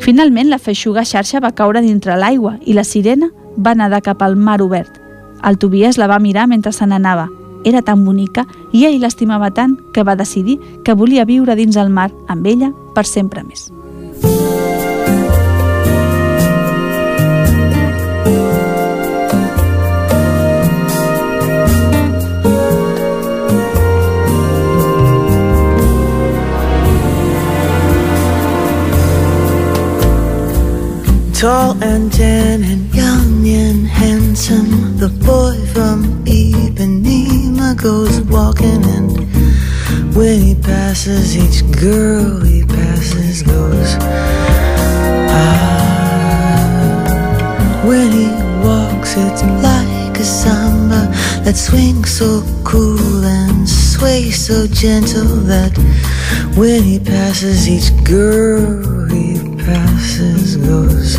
Finalment, 0.00 0.48
la 0.50 0.58
feixuga 0.58 1.04
xarxa 1.04 1.40
va 1.40 1.54
caure 1.54 1.82
dintre 1.82 2.16
l'aigua 2.16 2.56
i 2.64 2.76
la 2.76 2.84
sirena 2.84 3.30
va 3.56 3.74
nedar 3.74 4.02
cap 4.02 4.22
al 4.22 4.36
mar 4.36 4.60
obert. 4.62 5.00
El 5.44 5.58
Tobias 5.58 5.98
la 5.98 6.08
va 6.10 6.18
mirar 6.18 6.46
mentre 6.48 6.72
se 6.72 6.86
n'anava. 6.86 7.28
Era 7.64 7.82
tan 7.82 8.04
bonica 8.04 8.46
i 8.72 8.84
ell 8.86 9.00
l'estimava 9.02 9.50
tant 9.50 9.76
que 9.92 10.04
va 10.06 10.16
decidir 10.16 10.58
que 10.84 10.94
volia 10.94 11.26
viure 11.26 11.56
dins 11.58 11.76
el 11.76 11.90
mar 11.90 12.10
amb 12.28 12.46
ella 12.46 12.72
per 12.94 13.06
sempre 13.06 13.42
més. 13.42 13.68
Tall 31.38 31.80
and 31.84 32.12
tan 32.12 32.64
and 32.64 32.92
young 32.92 33.46
and 33.46 33.86
handsome 33.86 34.98
The 34.98 35.08
boy 35.08 35.56
from 35.72 36.24
Ipanema 36.24 37.80
goes 37.80 38.20
walking 38.22 38.82
And 38.82 39.12
when 40.16 40.40
he 40.40 40.56
passes 40.56 41.36
each 41.36 41.62
girl 41.80 42.40
he 42.40 42.64
passes 42.64 43.44
goes 43.44 43.96
Ah. 45.30 45.54
When 47.86 48.10
he 48.10 48.26
walks 48.66 49.14
it's 49.16 49.44
like 49.62 50.18
a 50.18 50.24
samba 50.24 51.06
That 51.44 51.56
swings 51.56 52.10
so 52.10 52.42
cool 52.64 53.24
and 53.24 53.68
sways 53.68 54.44
so 54.44 54.66
gentle 54.66 55.36
That 55.46 55.70
when 56.56 56.82
he 56.82 56.98
passes 56.98 57.68
each 57.68 57.92
girl 58.02 59.06
he 59.08 59.47
passes 59.68 60.56
goes 60.56 61.18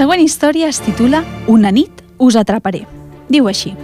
següent 0.00 0.22
història 0.24 0.70
es 0.72 0.78
titula 0.80 1.18
Una 1.44 1.68
nit 1.68 1.98
us 2.24 2.36
atraparé. 2.40 2.86
Diu 3.28 3.50
així. 3.50 3.74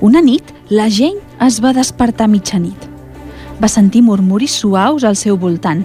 Una 0.00 0.22
nit, 0.24 0.46
la 0.72 0.86
Jane 0.88 1.20
es 1.44 1.58
va 1.60 1.74
despertar 1.76 2.24
mitjanit. 2.32 2.86
Va 3.60 3.68
sentir 3.68 4.00
murmuris 4.06 4.54
suaus 4.62 5.04
al 5.04 5.18
seu 5.20 5.36
voltant. 5.36 5.82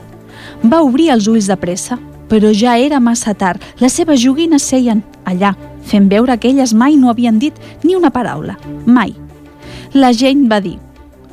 Va 0.64 0.80
obrir 0.88 1.10
els 1.12 1.28
ulls 1.28 1.52
de 1.52 1.60
pressa, 1.60 2.00
però 2.32 2.54
ja 2.56 2.78
era 2.80 3.02
massa 3.04 3.36
tard. 3.36 3.60
Les 3.84 3.92
seves 3.92 4.24
joguines 4.24 4.64
seien 4.64 5.04
allà, 5.28 5.52
fent 5.84 6.08
veure 6.08 6.40
que 6.40 6.54
elles 6.54 6.72
mai 6.72 6.96
no 6.96 7.12
havien 7.12 7.44
dit 7.44 7.60
ni 7.84 8.00
una 8.00 8.14
paraula. 8.16 8.56
Mai. 8.86 9.12
La 9.92 10.16
Jane 10.16 10.48
va 10.48 10.64
dir 10.64 10.78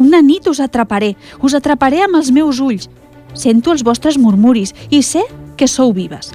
Una 0.01 0.25
nit 0.27 0.51
us 0.51 0.59
atraparé, 0.59 1.15
us 1.39 1.55
atraparé 1.55 2.03
amb 2.03 2.19
els 2.19 2.35
meus 2.35 2.59
ulls. 2.59 2.91
Sento 3.33 3.71
els 3.71 3.87
vostres 3.87 4.19
murmuris 4.19 4.75
i 4.91 5.05
sé 5.07 5.23
que 5.57 5.69
sou 5.69 5.95
vives. 5.95 6.35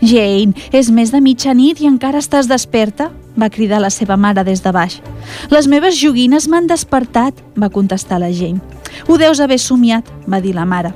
Jane, 0.00 0.54
és 0.72 0.90
més 0.90 1.12
de 1.12 1.20
mitjanit 1.20 1.80
i 1.80 1.88
encara 1.90 2.18
estàs 2.22 2.50
desperta? 2.50 3.10
va 3.36 3.50
cridar 3.50 3.80
la 3.80 3.90
seva 3.90 4.16
mare 4.16 4.42
des 4.44 4.62
de 4.64 4.72
baix. 4.72 5.00
Les 5.52 5.66
meves 5.68 5.98
joguines 6.00 6.48
m'han 6.48 6.66
despertat, 6.66 7.36
va 7.54 7.68
contestar 7.68 8.18
la 8.20 8.32
Jane. 8.32 8.62
Ho 9.08 9.18
deus 9.20 9.40
haver 9.40 9.58
somiat, 9.60 10.08
va 10.26 10.40
dir 10.40 10.54
la 10.56 10.64
mare. 10.64 10.94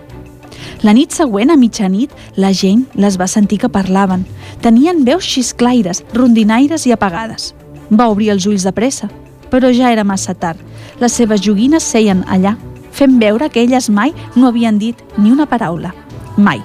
La 0.83 0.95
nit 0.97 1.13
següent, 1.13 1.51
a 1.53 1.57
mitjanit, 1.61 2.13
la 2.37 2.53
Jane 2.57 2.89
les 2.95 3.19
va 3.21 3.29
sentir 3.29 3.61
que 3.61 3.69
parlaven. 3.69 4.25
Tenien 4.65 5.05
veus 5.05 5.29
xisclaires, 5.29 6.03
rondinaires 6.15 6.87
i 6.87 6.93
apagades. 6.97 7.53
Va 7.91 8.09
obrir 8.09 8.31
els 8.33 8.47
ulls 8.47 8.65
de 8.65 8.73
pressa, 8.73 9.11
però 9.51 9.73
ja 9.75 9.93
era 9.93 10.05
massa 10.05 10.35
tard. 10.35 10.59
Les 11.01 11.13
seves 11.13 11.43
joguines 11.45 11.85
seien 11.85 12.25
allà, 12.29 12.57
fent 12.93 13.21
veure 13.21 13.51
que 13.51 13.63
elles 13.63 13.91
mai 13.91 14.15
no 14.37 14.49
havien 14.49 14.79
dit 14.79 14.97
ni 15.19 15.33
una 15.33 15.47
paraula. 15.47 15.95
Mai. 16.37 16.63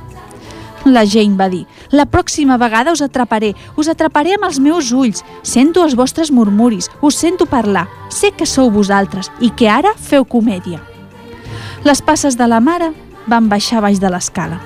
La 0.85 1.01
Jane 1.03 1.33
va 1.33 1.47
dir, 1.49 1.63
la 1.89 2.05
pròxima 2.05 2.59
vegada 2.61 2.91
us 2.93 3.01
atraparé, 3.01 3.55
us 3.75 3.87
atraparé 3.89 4.35
amb 4.35 4.45
els 4.45 4.59
meus 4.61 4.91
ulls, 4.93 5.23
sento 5.41 5.81
els 5.81 5.95
vostres 5.97 6.29
murmuris, 6.29 6.91
us 7.01 7.17
sento 7.17 7.47
parlar, 7.49 7.87
sé 8.13 8.29
que 8.37 8.45
sou 8.45 8.69
vosaltres 8.69 9.31
i 9.41 9.49
que 9.49 9.65
ara 9.65 9.95
feu 9.97 10.27
comèdia. 10.29 10.83
Les 11.85 12.01
passes 12.05 12.37
de 12.37 12.45
la 12.45 12.59
mare 12.61 12.91
van 13.25 13.49
baixar 13.49 13.81
baix 13.81 13.97
de 13.97 14.11
l'escala. 14.13 14.59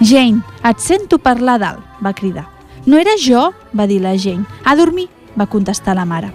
Jane, 0.00 0.40
et 0.64 0.80
sento 0.80 1.18
parlar 1.20 1.58
dalt, 1.60 1.84
va 2.00 2.14
cridar. 2.16 2.46
No 2.86 2.96
era 2.96 3.18
jo, 3.20 3.50
va 3.76 3.86
dir 3.86 4.00
la 4.00 4.14
Jane. 4.16 4.46
A 4.64 4.76
dormir, 4.76 5.08
va 5.36 5.50
contestar 5.52 5.96
la 5.98 6.06
mare. 6.08 6.32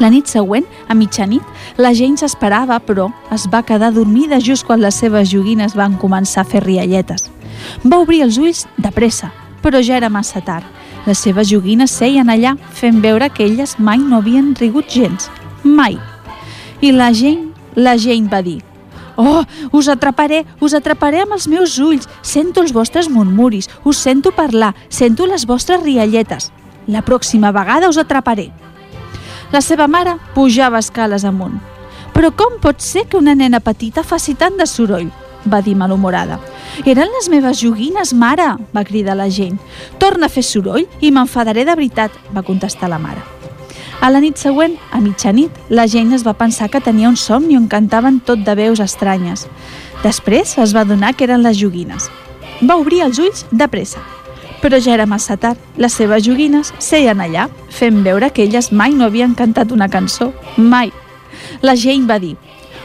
La 0.00 0.08
nit 0.08 0.30
següent, 0.30 0.64
a 0.88 0.96
mitjanit, 0.96 1.44
la 1.76 1.92
Jane 1.92 2.16
s'esperava, 2.16 2.80
però 2.80 3.10
es 3.34 3.44
va 3.52 3.64
quedar 3.66 3.92
dormida 3.92 4.40
just 4.40 4.64
quan 4.64 4.80
les 4.80 4.96
seves 4.96 5.28
joguines 5.28 5.76
van 5.76 6.00
començar 6.00 6.46
a 6.46 6.48
fer 6.48 6.64
rialletes. 6.64 7.31
Va 7.84 8.00
obrir 8.02 8.22
els 8.26 8.38
ulls 8.38 8.66
de 8.78 8.90
pressa, 8.94 9.32
però 9.62 9.82
ja 9.82 9.96
era 9.96 10.10
massa 10.10 10.40
tard. 10.40 10.66
Les 11.06 11.18
seves 11.18 11.48
joguines 11.50 11.90
seien 11.90 12.30
allà, 12.30 12.56
fent 12.70 13.00
veure 13.02 13.30
que 13.30 13.44
elles 13.44 13.78
mai 13.78 13.98
no 13.98 14.20
havien 14.22 14.54
rigut 14.58 14.90
gens. 14.90 15.30
Mai. 15.62 15.98
I 16.80 16.92
la 16.92 17.12
Jane, 17.14 17.50
la 17.74 17.96
Jane 17.98 18.30
va 18.30 18.42
dir 18.42 18.60
Oh, 19.16 19.44
us 19.72 19.88
atraparé, 19.88 20.44
us 20.60 20.72
atraparé 20.74 21.20
amb 21.22 21.34
els 21.36 21.46
meus 21.48 21.76
ulls. 21.78 22.08
Sento 22.22 22.62
els 22.62 22.72
vostres 22.72 23.10
murmuris, 23.12 23.68
us 23.84 24.00
sento 24.00 24.32
parlar, 24.32 24.72
sento 24.88 25.26
les 25.26 25.44
vostres 25.46 25.82
rialletes. 25.82 26.50
La 26.86 27.04
pròxima 27.04 27.52
vegada 27.52 27.90
us 27.92 28.00
atraparé. 28.00 28.50
La 29.52 29.60
seva 29.60 29.86
mare 29.86 30.16
pujava 30.34 30.80
escales 30.80 31.26
amunt. 31.28 31.60
Però 32.12 32.32
com 32.36 32.58
pot 32.60 32.80
ser 32.80 33.04
que 33.08 33.18
una 33.20 33.34
nena 33.36 33.60
petita 33.60 34.02
faci 34.02 34.34
tant 34.34 34.56
de 34.56 34.66
soroll? 34.66 35.10
Va 35.44 35.62
dir 35.62 35.74
malhumorada. 35.76 36.38
Eren 36.86 37.10
les 37.12 37.28
meves 37.28 37.60
joguines, 37.60 38.14
mare, 38.14 38.54
va 38.72 38.84
cridar 38.84 39.16
la 39.16 39.28
gent. 39.30 39.58
Torna 39.98 40.26
a 40.26 40.32
fer 40.32 40.44
soroll 40.46 40.86
i 41.00 41.10
m'enfadaré 41.10 41.64
de 41.64 41.76
veritat, 41.76 42.12
va 42.34 42.42
contestar 42.46 42.90
la 42.90 43.00
mare. 43.02 43.22
A 44.02 44.08
la 44.10 44.18
nit 44.18 44.34
següent, 44.40 44.72
a 44.90 44.98
mitjanit, 44.98 45.54
la 45.70 45.86
gent 45.86 46.10
es 46.12 46.24
va 46.26 46.34
pensar 46.34 46.66
que 46.70 46.80
tenia 46.82 47.08
un 47.08 47.16
somni 47.16 47.54
on 47.56 47.68
cantaven 47.70 48.18
tot 48.26 48.40
de 48.42 48.54
veus 48.58 48.80
estranyes. 48.82 49.46
Després 50.02 50.56
es 50.58 50.72
va 50.74 50.82
donar 50.84 51.12
que 51.14 51.28
eren 51.28 51.44
les 51.44 51.60
joguines. 51.60 52.08
Va 52.66 52.80
obrir 52.82 53.04
els 53.04 53.20
ulls 53.22 53.44
de 53.52 53.68
pressa. 53.70 54.02
Però 54.62 54.78
ja 54.82 54.94
era 54.94 55.06
massa 55.06 55.36
tard. 55.38 55.58
Les 55.78 55.94
seves 55.94 56.26
joguines 56.26 56.72
seien 56.82 57.22
allà, 57.22 57.48
fent 57.70 58.02
veure 58.02 58.30
que 58.34 58.42
elles 58.42 58.72
mai 58.72 58.90
no 58.94 59.06
havien 59.06 59.36
cantat 59.38 59.70
una 59.70 59.88
cançó. 59.88 60.32
Mai. 60.56 60.90
La 61.62 61.76
Jane 61.78 62.06
va 62.10 62.18
dir, 62.18 62.36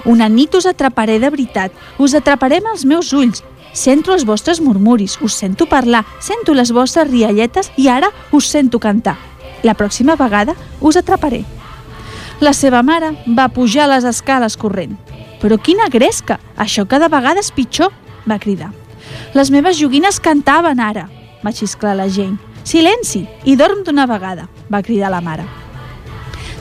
una 0.08 0.30
nit 0.30 0.56
us 0.56 0.66
atraparé 0.66 1.20
de 1.20 1.30
veritat, 1.30 1.72
us 2.00 2.16
atraparé 2.16 2.62
amb 2.62 2.72
els 2.72 2.86
meus 2.86 3.12
ulls. 3.14 3.44
Sento 3.78 4.14
els 4.16 4.24
vostres 4.26 4.62
murmuris, 4.64 5.20
us 5.22 5.36
sento 5.36 5.68
parlar, 5.70 6.06
sento 6.24 6.56
les 6.56 6.72
vostres 6.74 7.12
rialletes 7.12 7.70
i 7.78 7.90
ara 7.92 8.10
us 8.32 8.48
sento 8.50 8.80
cantar. 8.80 9.18
La 9.64 9.76
pròxima 9.76 10.16
vegada 10.16 10.56
us 10.80 10.98
atraparé. 10.98 11.44
La 12.40 12.54
seva 12.54 12.82
mare 12.82 13.12
va 13.28 13.50
pujar 13.50 13.90
les 13.92 14.06
escales 14.06 14.58
corrent. 14.58 14.96
Però 15.42 15.58
quina 15.62 15.90
gresca! 15.94 16.40
Això 16.58 16.88
cada 16.90 17.10
vegada 17.10 17.44
és 17.44 17.52
pitjor, 17.54 17.92
va 18.26 18.40
cridar. 18.40 18.72
Les 19.34 19.52
meves 19.54 19.78
joguines 19.78 20.20
cantaven 20.24 20.80
ara, 20.80 21.08
va 21.44 21.54
xisclar 21.54 21.96
la 21.98 22.08
Jane. 22.10 22.38
Silenci 22.64 23.26
i 23.46 23.56
dorm 23.56 23.84
d'una 23.86 24.08
vegada, 24.10 24.48
va 24.72 24.82
cridar 24.84 25.12
la 25.14 25.22
mare. 25.22 25.46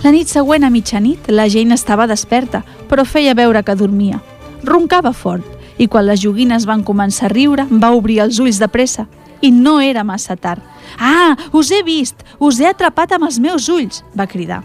La 0.05 0.13
nit 0.15 0.29
següent 0.31 0.63
a 0.63 0.71
mitjanit, 0.71 1.31
la 1.33 1.49
Jane 1.51 1.75
estava 1.75 2.07
desperta, 2.07 2.63
però 2.89 3.05
feia 3.05 3.35
veure 3.35 3.63
que 3.63 3.77
dormia. 3.77 4.21
Roncava 4.65 5.13
fort, 5.13 5.45
i 5.79 5.89
quan 5.89 6.07
les 6.07 6.23
joguines 6.23 6.67
van 6.67 6.85
començar 6.85 7.29
a 7.29 7.33
riure, 7.33 7.67
va 7.71 7.93
obrir 7.93 8.21
els 8.25 8.41
ulls 8.41 8.61
de 8.63 8.69
pressa. 8.69 9.07
I 9.45 9.51
no 9.53 9.81
era 9.81 10.05
massa 10.05 10.37
tard. 10.37 10.63
Ah, 10.99 11.37
us 11.53 11.71
he 11.71 11.83
vist! 11.85 12.23
Us 12.39 12.61
he 12.61 12.69
atrapat 12.69 13.13
amb 13.13 13.29
els 13.29 13.39
meus 13.39 13.69
ulls! 13.69 14.03
va 14.17 14.27
cridar. 14.27 14.63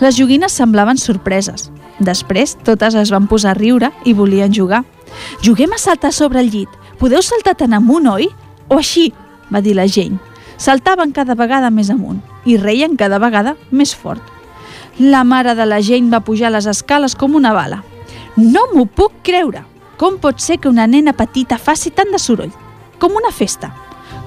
Les 0.00 0.16
joguines 0.16 0.52
semblaven 0.52 0.96
sorpreses. 0.96 1.68
Després, 2.00 2.56
totes 2.64 2.96
es 2.96 3.12
van 3.12 3.28
posar 3.28 3.52
a 3.52 3.58
riure 3.58 3.92
i 4.08 4.14
volien 4.16 4.52
jugar. 4.52 4.84
Juguem 5.44 5.74
a 5.76 5.78
saltar 5.78 6.12
sobre 6.16 6.40
el 6.40 6.50
llit. 6.50 6.70
Podeu 6.98 7.20
saltar 7.22 7.54
tan 7.60 7.76
amunt, 7.76 8.08
oi? 8.08 8.30
O 8.68 8.78
així, 8.80 9.10
va 9.52 9.60
dir 9.60 9.76
la 9.76 9.88
Jane. 9.88 10.16
Saltaven 10.60 11.12
cada 11.16 11.36
vegada 11.36 11.70
més 11.72 11.90
amunt 11.92 12.20
i 12.44 12.56
reien 12.60 12.96
cada 12.96 13.18
vegada 13.20 13.56
més 13.70 13.94
fort. 13.96 14.22
La 15.00 15.24
mare 15.24 15.54
de 15.54 15.64
la 15.64 15.80
Jane 15.80 16.10
va 16.12 16.20
pujar 16.20 16.50
les 16.52 16.66
escales 16.68 17.14
com 17.16 17.34
una 17.34 17.54
bala. 17.56 17.78
No 18.36 18.66
m'ho 18.74 18.84
puc 18.84 19.22
creure! 19.24 19.62
Com 19.96 20.18
pot 20.20 20.42
ser 20.44 20.58
que 20.60 20.68
una 20.68 20.84
nena 20.86 21.14
petita 21.16 21.56
faci 21.56 21.88
tant 21.88 22.12
de 22.12 22.18
soroll? 22.20 22.50
Com 23.00 23.16
una 23.16 23.30
festa? 23.32 23.70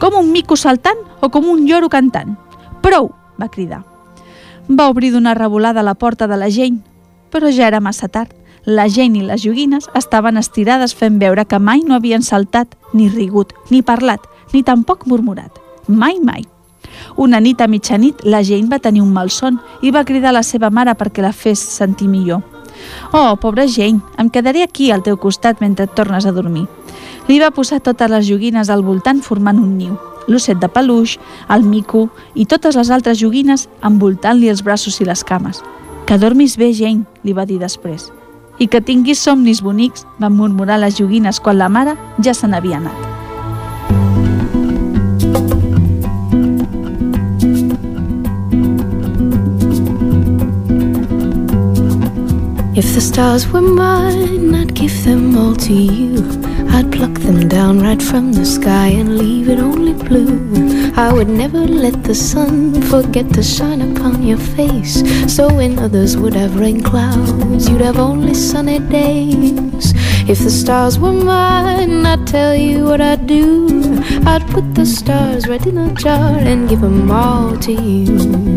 Com 0.01 0.17
un 0.17 0.31
mico 0.33 0.57
saltant 0.57 0.97
o 1.21 1.29
com 1.29 1.45
un 1.51 1.67
lloro 1.67 1.91
cantant? 1.93 2.33
Prou! 2.81 3.12
va 3.38 3.51
cridar. 3.53 3.83
Va 4.65 4.88
obrir 4.89 5.12
d'una 5.13 5.36
revolada 5.38 5.83
la 5.86 5.93
porta 5.93 6.25
de 6.25 6.41
la 6.41 6.49
Jane, 6.49 6.81
però 7.29 7.53
ja 7.53 7.67
era 7.67 7.79
massa 7.79 8.09
tard. 8.09 8.33
La 8.65 8.88
Jane 8.89 9.21
i 9.21 9.27
les 9.29 9.45
joguines 9.45 9.91
estaven 9.93 10.41
estirades 10.41 10.97
fent 10.97 11.21
veure 11.21 11.45
que 11.45 11.62
mai 11.62 11.86
no 11.86 11.93
havien 11.93 12.25
saltat, 12.25 12.73
ni 12.93 13.12
rigut, 13.13 13.53
ni 13.69 13.83
parlat, 13.86 14.25
ni 14.53 14.63
tampoc 14.63 15.05
murmurat. 15.05 15.53
Mai, 15.86 16.17
mai. 16.17 16.49
Una 17.15 17.39
nit 17.39 17.62
a 17.62 17.67
mitjanit, 17.67 18.24
la 18.24 18.43
Jane 18.43 18.69
va 18.72 18.80
tenir 18.80 19.02
un 19.02 19.13
mal 19.13 19.30
son 19.30 19.60
i 19.82 19.91
va 19.91 20.06
cridar 20.06 20.32
a 20.32 20.39
la 20.39 20.43
seva 20.43 20.69
mare 20.69 20.96
perquè 20.98 21.22
la 21.22 21.34
fes 21.34 21.60
sentir 21.60 22.08
millor. 22.08 22.41
Oh, 23.12 23.36
pobra 23.39 23.67
Jane, 23.67 24.02
em 24.17 24.30
quedaré 24.30 24.63
aquí 24.63 24.91
al 24.91 25.04
teu 25.04 25.17
costat 25.17 25.62
mentre 25.62 25.86
et 25.86 25.93
tornes 25.96 26.26
a 26.26 26.34
dormir. 26.34 26.65
Li 27.28 27.39
va 27.39 27.54
posar 27.56 27.80
totes 27.80 28.10
les 28.12 28.26
joguines 28.28 28.69
al 28.69 28.84
voltant 28.84 29.22
formant 29.22 29.60
un 29.60 29.78
niu. 29.78 29.96
L'osset 30.28 30.60
de 30.60 30.69
peluix, 30.72 31.17
el 31.52 31.63
mico 31.67 32.08
i 32.34 32.46
totes 32.48 32.78
les 32.80 32.91
altres 32.91 33.19
joguines 33.19 33.67
envoltant-li 33.84 34.50
els 34.50 34.63
braços 34.63 35.00
i 35.02 35.08
les 35.08 35.24
cames. 35.24 35.62
Que 36.08 36.17
dormis 36.19 36.58
bé, 36.58 36.74
Jane, 36.74 37.06
li 37.24 37.36
va 37.36 37.46
dir 37.46 37.60
després. 37.60 38.12
I 38.60 38.67
que 38.67 38.84
tinguis 38.84 39.24
somnis 39.24 39.63
bonics, 39.63 40.06
van 40.19 40.36
murmurar 40.38 40.80
les 40.80 41.00
joguines 41.00 41.39
quan 41.39 41.60
la 41.60 41.72
mare 41.72 41.98
ja 42.24 42.36
se 42.36 42.48
n'havia 42.48 42.80
anat. 42.80 43.12
If 52.75 52.95
the 52.95 53.01
stars 53.01 53.47
were 53.47 53.62
mine, 53.62 54.55
I'd 54.55 54.73
give 54.73 55.03
them 55.03 55.38
all 55.38 55.55
to 55.57 55.73
you. 55.73 56.17
I'd 56.69 56.91
pluck 56.91 57.13
them 57.19 57.47
down 57.47 57.79
right 57.79 58.01
from 58.01 58.33
the 58.33 58.45
sky 58.47 58.88
and 58.88 59.15
leave 59.15 59.47
it 59.47 59.59
only 59.59 59.93
blue. 59.93 60.91
I 60.95 61.13
would 61.13 61.29
never 61.29 61.59
let 61.59 62.03
the 62.03 62.15
sun 62.15 62.81
forget 62.81 63.31
to 63.33 63.43
shine 63.43 63.81
upon 63.81 64.23
your 64.23 64.39
face. 64.39 65.03
So 65.31 65.53
when 65.53 65.77
others 65.77 66.17
would 66.17 66.33
have 66.33 66.59
rain 66.59 66.81
clouds, 66.81 67.69
you'd 67.69 67.81
have 67.81 67.99
only 67.99 68.33
sunny 68.33 68.79
days. 68.79 69.93
If 70.27 70.39
the 70.39 70.49
stars 70.49 70.97
were 70.97 71.13
mine, 71.13 72.07
I'd 72.07 72.25
tell 72.25 72.55
you 72.55 72.86
what 72.86 73.01
I'd 73.01 73.27
do. 73.27 74.01
I'd 74.25 74.47
put 74.47 74.73
the 74.73 74.88
stars 74.88 75.47
right 75.47 75.63
in 75.63 75.77
a 75.77 75.93
jar 75.93 76.39
and 76.39 76.67
give 76.67 76.81
them 76.81 77.12
all 77.12 77.55
to 77.55 77.71
you. 77.71 78.52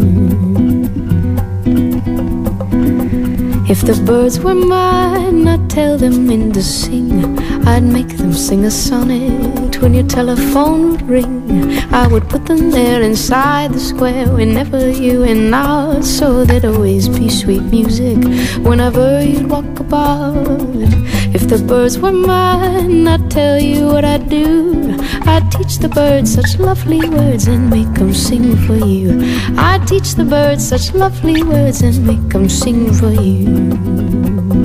If 3.68 3.83
the 3.83 4.00
birds 4.07 4.38
were 4.38 4.55
mine, 4.55 5.48
I'd 5.48 5.68
tell 5.68 5.98
them 5.98 6.29
when 6.29 6.52
to 6.52 6.62
sing. 6.62 7.37
I'd 7.66 7.83
make 7.83 8.16
them 8.16 8.33
sing 8.33 8.64
a 8.64 8.70
sonnet 8.70 9.83
when 9.83 9.92
your 9.92 10.07
telephone 10.07 10.92
would 10.92 11.02
ring. 11.02 11.76
I 11.92 12.07
would 12.07 12.29
put 12.29 12.46
them 12.46 12.70
there 12.70 13.02
inside 13.02 13.72
the 13.72 13.81
square 13.81 14.29
whenever 14.29 14.88
you 14.88 15.24
and 15.24 15.52
I, 15.52 16.00
so 16.00 16.44
there'd 16.44 16.64
always 16.64 17.09
be 17.09 17.29
sweet 17.29 17.62
music 17.62 18.18
whenever 18.64 19.20
you'd 19.24 19.50
walk 19.50 19.81
about. 19.81 20.46
If 21.35 21.48
the 21.48 21.59
birds 21.59 21.98
were 21.98 22.12
mine, 22.12 23.09
I'd 23.09 23.29
tell 23.33 23.59
you 23.61 23.87
what 23.88 24.05
I'd 24.05 24.29
do. 24.29 24.95
I'd 25.27 25.51
teach 25.51 25.79
the 25.79 25.88
birds 25.88 26.35
such 26.35 26.59
lovely 26.59 27.09
words 27.09 27.47
and 27.47 27.71
make 27.71 27.92
them 27.95 28.12
sing 28.12 28.57
for 28.66 28.77
you. 28.77 29.21
I'd 29.59 29.87
teach 29.87 30.14
the 30.14 30.25
birds 30.25 30.66
such 30.69 30.95
lovely 30.95 31.42
words 31.42 31.83
and 31.83 32.07
make 32.07 32.29
them 32.29 32.49
sing 32.49 32.92
for 32.92 33.11
you. 33.11 34.57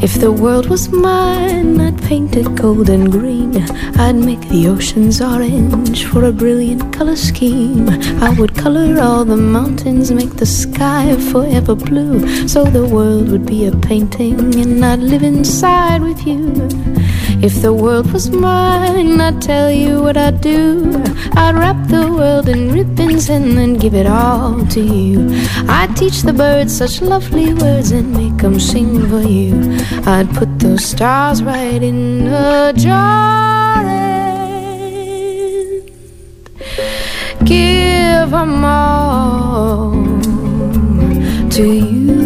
If 0.00 0.20
the 0.20 0.32
world 0.32 0.68
was 0.70 0.88
mine, 0.88 1.80
I'd 1.80 2.00
paint 2.02 2.36
it 2.36 2.54
gold 2.54 2.88
and 2.88 3.12
green. 3.12 3.56
I'd 3.98 4.14
make 4.14 4.40
the 4.48 4.68
oceans 4.68 5.20
orange 5.20 6.06
for 6.06 6.24
a 6.24 6.32
brilliant 6.32 6.92
color 6.94 7.16
scheme. 7.16 7.88
I 8.22 8.30
would 8.38 8.54
color 8.56 9.00
all 9.00 9.24
the 9.24 9.36
mountains, 9.36 10.10
make 10.10 10.36
the 10.36 10.46
sky 10.46 11.14
forever 11.30 11.74
blue. 11.74 12.48
So 12.48 12.64
the 12.64 12.86
world 12.86 13.30
would 13.30 13.44
be 13.44 13.66
a 13.66 13.72
painting, 13.72 14.54
and 14.54 14.84
I'd 14.84 15.00
live 15.00 15.22
inside 15.22 16.00
with 16.02 16.26
you. 16.26 16.68
If 17.40 17.62
the 17.62 17.72
world 17.72 18.12
was 18.12 18.30
mine, 18.30 19.20
I'd 19.20 19.40
tell 19.40 19.70
you 19.70 20.02
what 20.02 20.16
I'd 20.16 20.40
do. 20.40 20.92
I'd 21.36 21.54
wrap 21.54 21.86
the 21.86 22.10
world 22.12 22.48
in 22.48 22.72
ribbons 22.72 23.28
and 23.28 23.56
then 23.56 23.74
give 23.74 23.94
it 23.94 24.06
all 24.06 24.66
to 24.66 24.80
you. 24.80 25.28
I'd 25.68 25.94
teach 25.96 26.22
the 26.22 26.32
birds 26.32 26.76
such 26.76 27.00
lovely 27.00 27.54
words 27.54 27.92
and 27.92 28.12
make 28.12 28.38
them 28.38 28.58
sing 28.58 29.08
for 29.08 29.22
you. 29.22 29.54
I'd 30.04 30.28
put 30.34 30.58
those 30.58 30.84
stars 30.84 31.40
right 31.44 31.80
in 31.80 32.26
a 32.26 32.72
jar 32.74 33.84
and 33.86 35.82
give 37.46 38.30
them 38.30 38.64
all 38.64 39.92
to 41.50 41.62
you. 41.62 42.17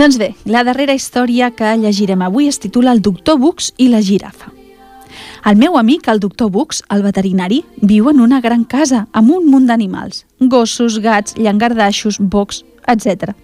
Doncs 0.00 0.16
bé, 0.16 0.30
la 0.48 0.62
darrera 0.64 0.94
història 0.96 1.50
que 1.52 1.74
llegirem 1.76 2.22
avui 2.24 2.46
es 2.48 2.56
titula 2.56 2.94
El 2.96 3.02
doctor 3.04 3.36
Bux 3.36 3.66
i 3.76 3.90
la 3.92 3.98
girafa. 4.00 4.46
El 5.44 5.58
meu 5.60 5.74
amic, 5.76 6.06
el 6.08 6.22
doctor 6.22 6.48
Bux, 6.54 6.78
el 6.88 7.02
veterinari, 7.04 7.58
viu 7.82 8.08
en 8.08 8.22
una 8.24 8.38
gran 8.40 8.62
casa 8.64 9.02
amb 9.12 9.34
un 9.34 9.50
munt 9.52 9.66
d'animals, 9.68 10.22
gossos, 10.54 10.96
gats, 11.04 11.36
llangardaixos, 11.36 12.16
bocs, 12.16 12.62
etc. 12.88 13.34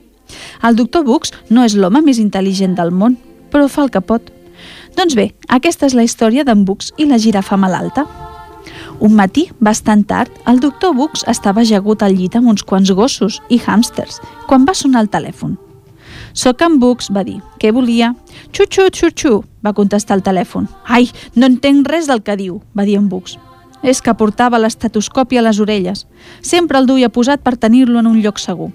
El 0.65 0.81
doctor 0.81 1.05
Bux 1.05 1.35
no 1.51 1.67
és 1.69 1.77
l'home 1.77 2.01
més 2.01 2.23
intel·ligent 2.25 2.73
del 2.81 2.95
món, 3.03 3.19
però 3.53 3.69
fa 3.69 3.85
el 3.85 3.93
que 3.93 4.01
pot. 4.01 4.33
Doncs 4.97 5.13
bé, 5.13 5.29
aquesta 5.59 5.85
és 5.93 5.99
la 5.99 6.09
història 6.09 6.47
d'en 6.49 6.65
Bux 6.65 6.95
i 6.97 7.05
la 7.05 7.21
girafa 7.21 7.61
malalta. 7.61 8.07
Un 9.05 9.13
matí, 9.13 9.51
bastant 9.61 10.09
tard, 10.09 10.33
el 10.49 10.65
doctor 10.65 10.97
Bux 10.97 11.29
estava 11.29 11.67
ajagut 11.69 12.01
al 12.01 12.17
llit 12.17 12.41
amb 12.41 12.49
uns 12.49 12.65
quants 12.65 12.97
gossos 12.97 13.43
i 13.53 13.61
hàmsters 13.61 14.23
quan 14.49 14.65
va 14.65 14.73
sonar 14.73 15.05
el 15.05 15.13
telèfon. 15.13 15.59
Soc 16.37 16.61
en 16.61 16.75
Bux, 16.77 17.09
va 17.17 17.23
dir. 17.25 17.39
Què 17.57 17.71
volia? 17.73 18.11
Xuxu, 18.53 18.91
xuxu, 18.93 19.39
va 19.65 19.73
contestar 19.73 20.19
el 20.19 20.23
telèfon. 20.23 20.67
Ai, 20.85 21.09
no 21.35 21.49
entenc 21.49 21.89
res 21.89 22.11
del 22.11 22.21
que 22.23 22.37
diu, 22.37 22.59
va 22.77 22.85
dir 22.85 22.99
en 23.01 23.07
Bux. 23.09 23.39
És 23.81 24.03
que 24.05 24.13
portava 24.21 24.61
l'estatoscopi 24.61 25.41
a 25.41 25.47
les 25.47 25.63
orelles. 25.65 26.05
Sempre 26.45 26.77
el 26.77 26.91
duia 26.91 27.09
posat 27.09 27.41
per 27.41 27.57
tenir-lo 27.57 28.03
en 28.03 28.13
un 28.13 28.21
lloc 28.21 28.39
segur. 28.43 28.69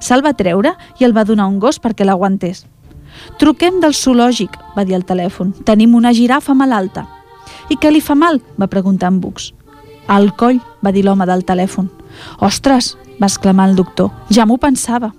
Se'l 0.00 0.24
va 0.24 0.32
treure 0.32 0.72
i 0.98 1.04
el 1.04 1.12
va 1.12 1.28
donar 1.28 1.50
un 1.52 1.60
gos 1.60 1.82
perquè 1.84 2.08
l'aguantés. 2.08 2.64
Truquem 3.38 3.82
del 3.84 3.92
zoològic, 3.92 4.56
va 4.72 4.88
dir 4.88 4.96
el 4.96 5.04
telèfon. 5.04 5.52
Tenim 5.68 5.94
una 5.94 6.14
girafa 6.16 6.56
malalta. 6.56 7.04
I 7.68 7.76
què 7.76 7.92
li 7.92 8.00
fa 8.00 8.16
mal? 8.16 8.40
va 8.56 8.72
preguntar 8.72 9.12
en 9.12 9.20
Bux. 9.20 9.52
Al 10.08 10.32
coll, 10.32 10.64
va 10.80 10.96
dir 10.96 11.04
l'home 11.04 11.28
del 11.28 11.44
telèfon. 11.44 11.92
Ostres, 12.40 12.96
va 13.20 13.28
exclamar 13.28 13.68
el 13.68 13.76
doctor, 13.76 14.08
ja 14.32 14.48
m'ho 14.48 14.56
pensava. 14.56 15.12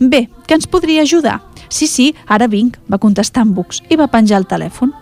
Bé, 0.00 0.28
que 0.46 0.54
ens 0.54 0.66
podria 0.66 1.02
ajudar? 1.02 1.40
Sí, 1.68 1.86
sí, 1.86 2.14
ara 2.26 2.46
vinc, 2.46 2.76
va 2.92 3.00
contestar 3.00 3.46
en 3.46 3.54
Bux 3.56 3.82
i 3.88 3.96
va 3.96 4.10
penjar 4.12 4.42
el 4.42 4.48
telèfon. 4.48 4.92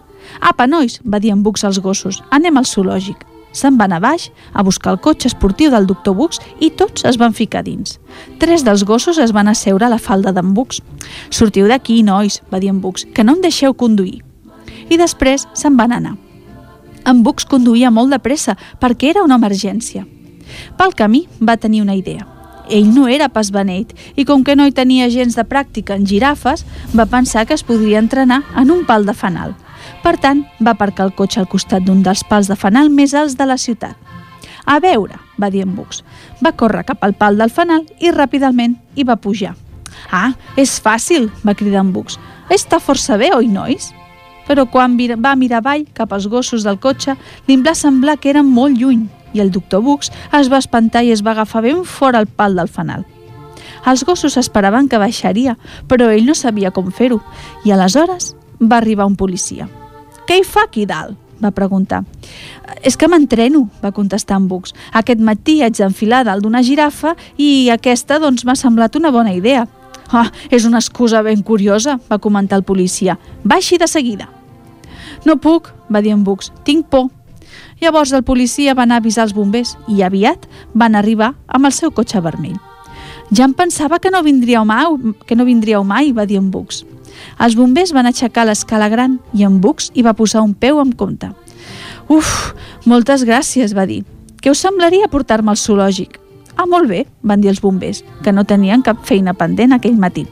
Apa, 0.40 0.66
nois, 0.70 1.00
va 1.02 1.18
dir 1.20 1.32
en 1.34 1.42
Bux 1.42 1.64
als 1.64 1.80
gossos, 1.82 2.22
anem 2.30 2.56
al 2.56 2.68
zoològic. 2.68 3.24
Se'n 3.54 3.76
van 3.78 3.92
a 3.94 4.00
baix 4.02 4.30
a 4.52 4.64
buscar 4.66 4.94
el 4.94 5.00
cotxe 5.02 5.28
esportiu 5.30 5.70
del 5.70 5.86
doctor 5.86 6.14
Bux 6.18 6.40
i 6.60 6.72
tots 6.74 7.04
es 7.06 7.18
van 7.18 7.34
ficar 7.34 7.62
dins. 7.66 8.00
Tres 8.42 8.64
dels 8.66 8.84
gossos 8.86 9.18
es 9.22 9.34
van 9.34 9.50
asseure 9.50 9.86
a 9.86 9.92
la 9.92 9.98
falda 9.98 10.32
d'en 10.34 10.54
Bux. 10.54 10.80
Sortiu 11.30 11.68
d'aquí, 11.70 12.02
nois, 12.02 12.40
va 12.50 12.58
dir 12.58 12.70
en 12.70 12.80
Bux, 12.82 13.06
que 13.14 13.24
no 13.24 13.34
em 13.34 13.42
deixeu 13.42 13.74
conduir. 13.74 14.22
I 14.90 14.98
després 14.98 15.46
se'n 15.54 15.78
van 15.78 15.94
anar. 15.94 16.16
En 17.06 17.22
Bux 17.22 17.46
conduïa 17.46 17.90
molt 17.90 18.10
de 18.10 18.18
pressa 18.18 18.56
perquè 18.80 19.10
era 19.10 19.26
una 19.26 19.38
emergència. 19.38 20.06
Pel 20.78 20.94
camí 20.94 21.26
va 21.40 21.58
tenir 21.58 21.82
una 21.82 21.94
idea. 21.94 22.33
Ell 22.70 22.88
no 22.94 23.08
era 23.08 23.28
pas 23.28 23.50
beneit 23.52 23.92
i 24.16 24.24
com 24.24 24.44
que 24.44 24.56
no 24.56 24.66
hi 24.66 24.72
tenia 24.72 25.10
gens 25.12 25.36
de 25.36 25.44
pràctica 25.44 25.96
en 25.96 26.06
girafes, 26.06 26.64
va 26.96 27.06
pensar 27.06 27.44
que 27.46 27.54
es 27.54 27.64
podria 27.64 28.00
entrenar 28.00 28.42
en 28.56 28.70
un 28.70 28.84
pal 28.88 29.04
de 29.04 29.14
fanal. 29.14 29.54
Per 30.02 30.16
tant, 30.20 30.44
va 30.60 30.72
aparcar 30.72 31.06
el 31.08 31.14
cotxe 31.16 31.40
al 31.40 31.48
costat 31.48 31.84
d'un 31.84 32.02
dels 32.02 32.24
pals 32.24 32.48
de 32.48 32.56
fanal 32.56 32.90
més 32.90 33.14
alts 33.14 33.36
de 33.36 33.46
la 33.48 33.58
ciutat. 33.60 33.96
A 34.64 34.78
veure, 34.80 35.18
va 35.36 35.50
dir 35.52 35.64
en 35.64 35.74
Bux. 35.76 36.00
Va 36.40 36.54
córrer 36.56 36.86
cap 36.88 37.04
al 37.04 37.12
pal 37.12 37.36
del 37.36 37.52
fanal 37.52 37.84
i 38.00 38.12
ràpidament 38.12 38.78
hi 38.96 39.04
va 39.04 39.20
pujar. 39.20 39.52
Ah, 40.10 40.32
és 40.56 40.78
fàcil, 40.80 41.28
va 41.44 41.54
cridar 41.54 41.84
en 41.84 41.92
Bux. 41.92 42.16
Està 42.48 42.80
força 42.80 43.18
bé, 43.20 43.30
oi, 43.36 43.48
nois? 43.48 43.92
Però 44.48 44.64
quan 44.68 44.96
va 44.96 45.36
mirar 45.36 45.60
avall 45.60 45.84
cap 45.92 46.12
als 46.12 46.28
gossos 46.28 46.64
del 46.64 46.80
cotxe, 46.80 47.16
li 47.46 47.56
va 47.56 47.74
semblar 47.74 48.18
que 48.18 48.30
eren 48.30 48.48
molt 48.48 48.76
lluny 48.76 49.06
i 49.34 49.42
el 49.42 49.50
doctor 49.52 49.82
Bux 49.82 50.10
es 50.38 50.48
va 50.50 50.62
espantar 50.62 51.04
i 51.04 51.12
es 51.12 51.20
va 51.26 51.34
agafar 51.34 51.62
ben 51.66 51.84
fora 51.84 52.22
el 52.22 52.26
pal 52.26 52.56
del 52.56 52.70
fanal. 52.72 53.04
Els 53.84 54.04
gossos 54.08 54.38
esperaven 54.40 54.88
que 54.88 54.96
baixaria, 54.96 55.58
però 55.88 56.08
ell 56.08 56.24
no 56.24 56.34
sabia 56.34 56.70
com 56.72 56.88
fer-ho, 56.88 57.20
i 57.64 57.74
aleshores 57.74 58.32
va 58.62 58.78
arribar 58.78 59.04
un 59.04 59.16
policia. 59.16 59.68
«Què 60.24 60.38
hi 60.40 60.44
fa 60.48 60.64
aquí 60.64 60.86
dalt?», 60.88 61.18
va 61.42 61.50
preguntar. 61.52 62.04
«És 62.80 62.96
que 62.96 63.08
m'entreno», 63.10 63.66
va 63.82 63.92
contestar 63.92 64.38
en 64.40 64.46
Bux. 64.48 64.72
«Aquest 64.92 65.20
matí 65.20 65.58
haig 65.62 65.76
d'enfilar 65.76 66.22
dalt 66.24 66.46
d'una 66.46 66.62
girafa 66.64 67.12
i 67.36 67.68
aquesta 67.74 68.18
doncs 68.22 68.46
m'ha 68.46 68.56
semblat 68.56 68.96
una 68.96 69.12
bona 69.12 69.34
idea». 69.36 69.66
«Ah, 70.08 70.30
és 70.50 70.64
una 70.64 70.78
excusa 70.78 71.22
ben 71.22 71.42
curiosa», 71.42 71.98
va 72.08 72.20
comentar 72.22 72.56
el 72.56 72.64
policia. 72.64 73.18
«Baixi 73.42 73.76
de 73.76 73.88
seguida». 73.88 74.30
«No 75.24 75.36
puc», 75.36 75.72
va 75.92 76.00
dir 76.00 76.12
en 76.12 76.24
Bux. 76.24 76.52
«Tinc 76.64 76.86
por». 76.88 77.10
Llavors 77.84 78.14
el 78.16 78.22
policia 78.24 78.72
va 78.72 78.86
anar 78.86 78.96
a 78.96 79.02
avisar 79.02 79.26
els 79.26 79.34
bombers 79.36 79.74
i 79.92 79.98
aviat 80.06 80.46
van 80.72 80.94
arribar 80.96 81.34
amb 81.52 81.68
el 81.68 81.72
seu 81.76 81.90
cotxe 81.92 82.22
vermell. 82.24 82.54
Ja 83.28 83.44
em 83.44 83.52
pensava 83.52 83.98
que 84.00 84.08
no 84.08 84.22
vindríeu 84.24 84.64
mai, 84.64 84.86
que 85.28 85.36
no 85.36 85.44
vindríeu 85.44 85.84
mai, 85.84 86.08
va 86.16 86.24
dir 86.24 86.38
en 86.40 86.46
Bux. 86.50 86.80
Els 87.44 87.56
bombers 87.58 87.92
van 87.92 88.08
aixecar 88.08 88.46
l'escala 88.48 88.88
gran 88.88 89.18
i 89.36 89.44
en 89.44 89.58
Bux 89.60 89.90
hi 89.92 90.04
va 90.06 90.16
posar 90.16 90.40
un 90.46 90.54
peu 90.54 90.80
amb 90.80 90.96
compte. 90.96 91.28
Uf, 92.08 92.54
moltes 92.88 93.26
gràcies, 93.28 93.76
va 93.76 93.84
dir. 93.84 94.00
Què 94.40 94.54
us 94.54 94.64
semblaria 94.64 95.10
portar-me 95.12 95.52
al 95.52 95.60
zoològic? 95.60 96.16
Ah, 96.56 96.64
molt 96.64 96.88
bé, 96.88 97.04
van 97.20 97.44
dir 97.44 97.52
els 97.52 97.60
bombers, 97.60 98.00
que 98.24 98.32
no 98.32 98.46
tenien 98.48 98.80
cap 98.80 99.04
feina 99.04 99.36
pendent 99.36 99.76
aquell 99.76 100.00
matí. 100.00 100.24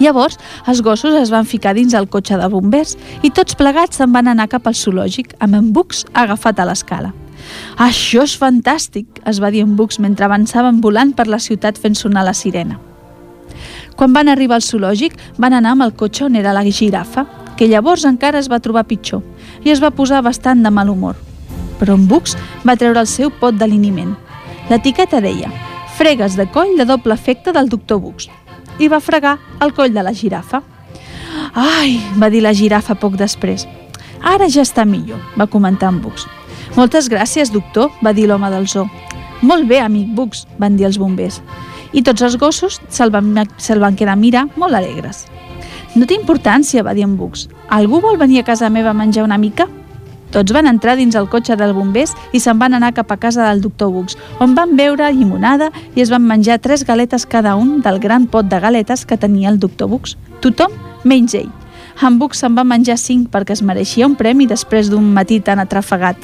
Llavors, 0.00 0.36
els 0.68 0.82
gossos 0.84 1.14
es 1.16 1.30
van 1.32 1.46
ficar 1.48 1.72
dins 1.76 1.94
el 1.96 2.08
cotxe 2.12 2.36
de 2.36 2.48
bombers 2.52 2.96
i 3.24 3.30
tots 3.32 3.56
plegats 3.56 3.96
se'n 3.96 4.12
van 4.12 4.28
anar 4.28 4.50
cap 4.52 4.66
al 4.68 4.76
zoològic 4.76 5.32
amb 5.40 5.56
en 5.56 5.70
Bux 5.72 6.04
agafat 6.12 6.60
a 6.60 6.66
l'escala. 6.68 7.14
Això 7.80 8.24
és 8.26 8.34
fantàstic, 8.36 9.22
es 9.24 9.40
va 9.40 9.50
dir 9.54 9.62
en 9.64 9.76
Bux 9.78 10.00
mentre 10.02 10.26
avançaven 10.26 10.82
volant 10.84 11.14
per 11.16 11.28
la 11.30 11.40
ciutat 11.40 11.78
fent 11.80 11.96
sonar 11.96 12.26
la 12.26 12.34
sirena. 12.34 12.78
Quan 13.96 14.12
van 14.12 14.28
arribar 14.28 14.58
al 14.58 14.66
zoològic, 14.66 15.16
van 15.40 15.56
anar 15.56 15.72
amb 15.72 15.86
el 15.86 15.94
cotxe 15.96 16.26
on 16.26 16.36
era 16.36 16.52
la 16.52 16.64
girafa, 16.68 17.24
que 17.56 17.68
llavors 17.68 18.04
encara 18.04 18.38
es 18.38 18.50
va 18.52 18.60
trobar 18.60 18.84
pitjor 18.84 19.22
i 19.64 19.72
es 19.72 19.80
va 19.80 19.94
posar 19.94 20.20
bastant 20.22 20.60
de 20.62 20.70
mal 20.70 20.90
humor. 20.92 21.16
Però 21.80 21.96
en 21.96 22.04
Bux 22.08 22.36
va 22.68 22.76
treure 22.76 23.00
el 23.00 23.08
seu 23.08 23.32
pot 23.32 23.56
de 23.56 23.68
liniment. 23.68 24.12
L'etiqueta 24.68 25.22
deia 25.24 25.48
fregues 25.96 26.36
de 26.36 26.44
coll 26.52 26.76
de 26.76 26.84
doble 26.84 27.14
efecte 27.14 27.54
del 27.56 27.70
doctor 27.72 28.02
Bux 28.02 28.28
i 28.78 28.88
va 28.88 29.00
fregar 29.00 29.38
el 29.60 29.72
coll 29.74 29.94
de 29.94 30.02
la 30.02 30.14
girafa. 30.14 30.62
Ai, 31.54 32.00
va 32.20 32.30
dir 32.30 32.42
la 32.44 32.54
girafa 32.54 32.94
poc 32.94 33.16
després. 33.16 33.66
Ara 34.22 34.48
ja 34.48 34.64
està 34.66 34.84
millor, 34.84 35.20
va 35.38 35.46
comentar 35.46 35.90
en 35.92 36.00
Bux. 36.02 36.26
Moltes 36.76 37.08
gràcies, 37.08 37.52
doctor, 37.52 37.92
va 38.04 38.12
dir 38.12 38.26
l'home 38.28 38.50
del 38.52 38.66
zoo. 38.68 38.88
Molt 39.42 39.68
bé, 39.68 39.80
amic 39.80 40.12
Bux, 40.16 40.46
van 40.58 40.76
dir 40.76 40.88
els 40.88 40.98
bombers. 40.98 41.40
I 41.92 42.02
tots 42.02 42.22
els 42.26 42.36
gossos 42.36 42.80
se'l 42.88 43.12
van, 43.14 43.32
se 43.56 43.78
van 43.78 43.96
quedar 43.96 44.16
a 44.16 44.20
mirar 44.20 44.46
molt 44.56 44.74
alegres. 44.74 45.24
No 45.94 46.04
té 46.04 46.16
importància, 46.18 46.82
va 46.84 46.92
dir 46.92 47.06
en 47.06 47.16
Bux. 47.16 47.46
Algú 47.72 48.02
vol 48.04 48.18
venir 48.20 48.42
a 48.42 48.44
casa 48.44 48.68
meva 48.68 48.90
a 48.90 48.96
menjar 48.96 49.24
una 49.24 49.38
mica? 49.38 49.68
Tots 50.34 50.52
van 50.52 50.66
entrar 50.66 50.96
dins 50.98 51.14
el 51.14 51.28
cotxe 51.30 51.56
dels 51.56 51.74
bombers 51.76 52.14
i 52.32 52.40
se'n 52.42 52.58
van 52.58 52.74
anar 52.74 52.92
cap 52.96 53.12
a 53.12 53.18
casa 53.20 53.46
del 53.48 53.62
doctor 53.64 53.92
Bux, 53.94 54.18
on 54.40 54.54
van 54.54 54.76
beure 54.76 55.10
llimonada 55.12 55.70
i 55.94 56.02
es 56.02 56.10
van 56.10 56.26
menjar 56.26 56.58
tres 56.60 56.84
galetes 56.84 57.26
cada 57.26 57.54
un 57.56 57.80
del 57.82 58.00
gran 58.00 58.26
pot 58.26 58.48
de 58.50 58.60
galetes 58.60 59.06
que 59.06 59.16
tenia 59.16 59.50
el 59.50 59.60
doctor 59.60 59.88
Bux. 59.88 60.16
Tothom 60.40 60.72
menys 61.04 61.34
ell. 61.34 61.52
En 62.02 62.18
Bux 62.18 62.42
se'n 62.42 62.56
va 62.56 62.64
menjar 62.64 62.98
cinc 63.00 63.30
perquè 63.32 63.56
es 63.56 63.62
mereixia 63.62 64.06
un 64.06 64.16
premi 64.16 64.46
després 64.46 64.90
d'un 64.92 65.12
matí 65.14 65.40
tan 65.40 65.62
atrafegat. 65.62 66.16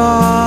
Oh. 0.00 0.37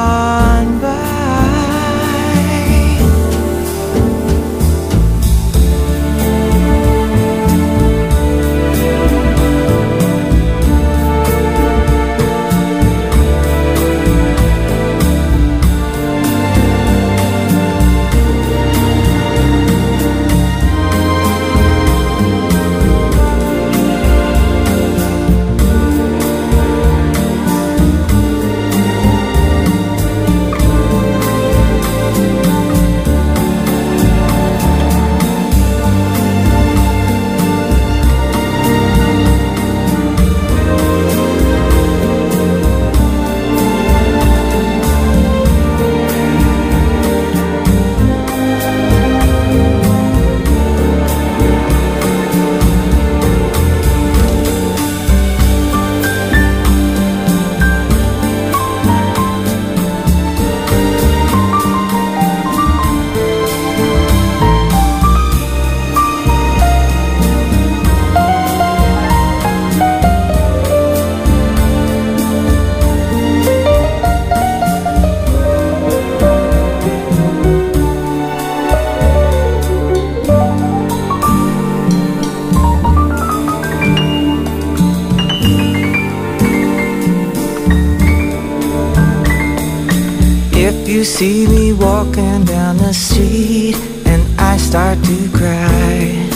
You 90.92 91.06
see 91.06 91.48
me 91.48 91.72
walking 91.72 92.44
down 92.44 92.76
the 92.76 92.94
street 92.94 93.78
and 94.06 94.22
I 94.38 94.58
start 94.58 94.98
to 95.06 95.30
cry 95.32 96.28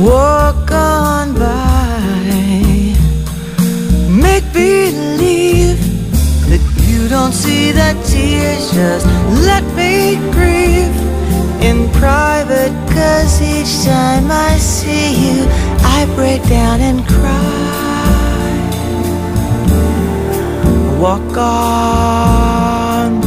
walk 0.00 0.72
on 0.72 1.34
by, 1.34 2.96
make 4.10 4.46
believe 4.52 5.78
that 6.50 6.62
you 6.88 7.08
don't 7.08 7.32
see 7.32 7.70
the 7.70 7.92
tears, 8.04 8.72
just 8.72 9.06
let 9.46 9.62
me 9.76 10.16
grieve 10.32 10.96
in 11.62 11.88
private. 11.92 12.72
Cause 12.96 13.42
each 13.42 13.84
time 13.84 14.30
I 14.30 14.56
see 14.56 15.12
you, 15.26 15.44
I 15.82 16.06
break 16.14 16.42
down 16.48 16.80
and 16.80 17.06
cry. 17.06 17.76
Walk 20.98 21.36
on 21.36 23.20
by. 23.20 23.26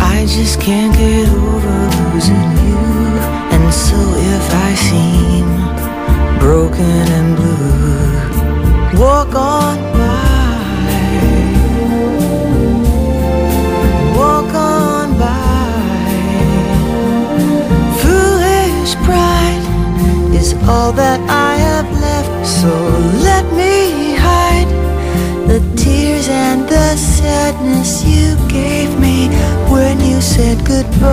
I 0.00 0.26
just 0.26 0.60
can't 0.60 0.94
get 0.96 1.28
over 1.28 1.88
losing 2.12 2.50
you. 2.64 2.78
And 3.54 3.74
so 3.74 3.98
if 4.34 4.44
I 4.68 4.74
seem 4.88 5.46
broken 6.38 7.06
and 7.18 7.36
blue, 7.36 9.00
walk 9.00 9.34
on 9.34 9.79
all 20.70 20.92
that 20.92 21.20
I 21.28 21.52
have 21.68 21.88
left. 22.06 22.46
So 22.46 22.72
let 23.28 23.44
me 23.60 24.14
hide 24.26 24.70
the 25.50 25.60
tears 25.76 26.28
and 26.28 26.60
the 26.68 26.96
sadness 26.96 28.04
you 28.04 28.36
gave 28.48 28.90
me 28.98 29.28
when 29.72 30.00
you 30.00 30.20
said 30.20 30.58
goodbye. 30.64 31.10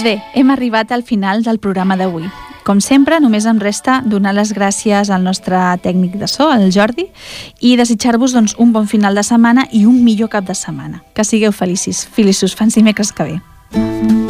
Doncs 0.00 0.16
bé, 0.16 0.22
hem 0.32 0.48
arribat 0.48 0.92
al 0.92 1.02
final 1.04 1.42
del 1.44 1.58
programa 1.60 1.92
d'avui. 2.00 2.24
Com 2.64 2.78
sempre, 2.80 3.18
només 3.20 3.44
em 3.44 3.58
resta 3.60 3.98
donar 4.00 4.32
les 4.32 4.54
gràcies 4.56 5.10
al 5.12 5.20
nostre 5.26 5.60
tècnic 5.84 6.16
de 6.16 6.24
so, 6.24 6.46
el 6.54 6.72
Jordi, 6.72 7.04
i 7.60 7.74
desitjar-vos 7.76 8.32
doncs, 8.32 8.56
un 8.56 8.72
bon 8.72 8.88
final 8.88 9.20
de 9.20 9.26
setmana 9.28 9.66
i 9.76 9.84
un 9.84 10.00
millor 10.00 10.32
cap 10.32 10.48
de 10.48 10.56
setmana. 10.56 11.04
Que 11.12 11.28
sigueu 11.28 11.52
felicis. 11.52 12.06
Feliços, 12.16 12.56
fins 12.56 12.80
dimecres 12.80 13.12
que 13.12 13.28
ve. 13.28 13.40
Lose 13.76 14.29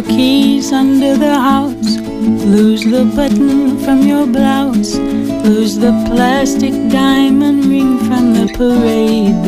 your 0.00 0.16
keys 0.16 0.72
under 0.72 1.16
the 1.16 1.34
house. 1.34 1.96
Lose 2.46 2.84
the 2.84 3.04
button 3.16 3.78
from 3.84 4.02
your 4.02 4.26
blouse. 4.26 4.96
Lose 5.44 5.76
the 5.76 5.92
plastic 6.08 6.72
diamond 6.90 7.64
ring 7.66 7.98
from 7.98 8.32
the 8.32 8.46
parade. 8.56 9.44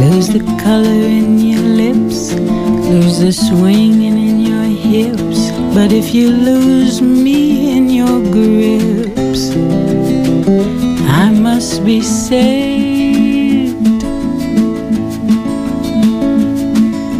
Lose 0.00 0.28
the 0.28 0.44
color 0.62 1.02
in 1.20 1.38
your 1.38 1.62
lips. 1.62 2.32
Lose 2.90 3.18
the 3.18 3.32
swinging 3.32 4.18
in 4.28 4.40
your 4.40 4.68
hips. 4.86 5.50
But 5.74 5.92
if 5.92 6.14
you 6.14 6.30
lose 6.30 7.00
me 7.02 7.76
in 7.76 7.90
your 7.90 8.20
grips, 8.36 9.50
I 11.24 11.30
must 11.30 11.84
be 11.84 12.02
saved. 12.02 12.86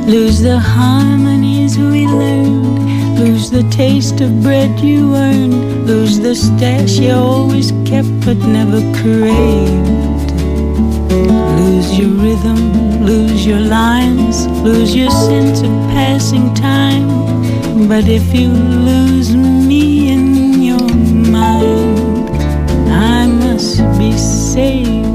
Lose 0.06 0.40
the 0.40 0.58
harmonies 0.58 1.35
we 1.76 2.06
learned. 2.06 3.18
Lose 3.18 3.50
the 3.50 3.62
taste 3.70 4.20
of 4.20 4.42
bread 4.42 4.78
you 4.80 5.14
earned. 5.14 5.86
Lose 5.86 6.18
the 6.18 6.34
stash 6.34 6.98
you 6.98 7.12
always 7.12 7.72
kept 7.84 8.08
but 8.24 8.38
never 8.38 8.80
craved. 9.00 10.30
Lose 11.60 11.98
your 11.98 12.10
rhythm, 12.10 13.04
lose 13.04 13.46
your 13.46 13.60
lines, 13.60 14.46
lose 14.62 14.94
your 14.94 15.10
sense 15.10 15.60
of 15.60 15.72
passing 15.94 16.52
time. 16.54 17.08
But 17.88 18.08
if 18.08 18.34
you 18.34 18.48
lose 18.48 19.34
me 19.34 20.10
in 20.10 20.62
your 20.62 20.88
mind, 21.38 22.30
I 22.90 23.26
must 23.26 23.78
be 23.98 24.12
saved. 24.16 25.06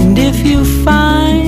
And 0.00 0.18
if 0.18 0.46
you 0.46 0.64
find 0.84 1.43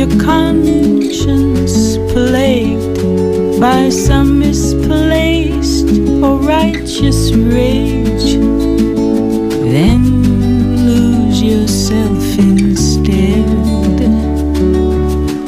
your 0.00 0.18
conscience 0.18 1.98
plagued 2.10 3.60
by 3.60 3.90
some 3.90 4.38
misplaced 4.38 5.88
or 6.24 6.38
righteous 6.38 7.30
rage, 7.34 8.32
then 9.74 10.02
lose 10.86 11.42
yourself 11.42 12.38
instead 12.38 13.44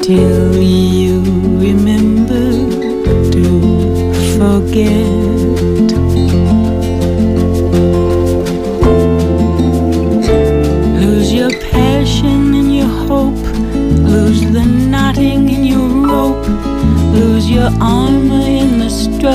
till 0.03 0.62
you 0.62 1.22
remember 1.59 2.50
to 3.32 3.48
forget. 4.36 5.11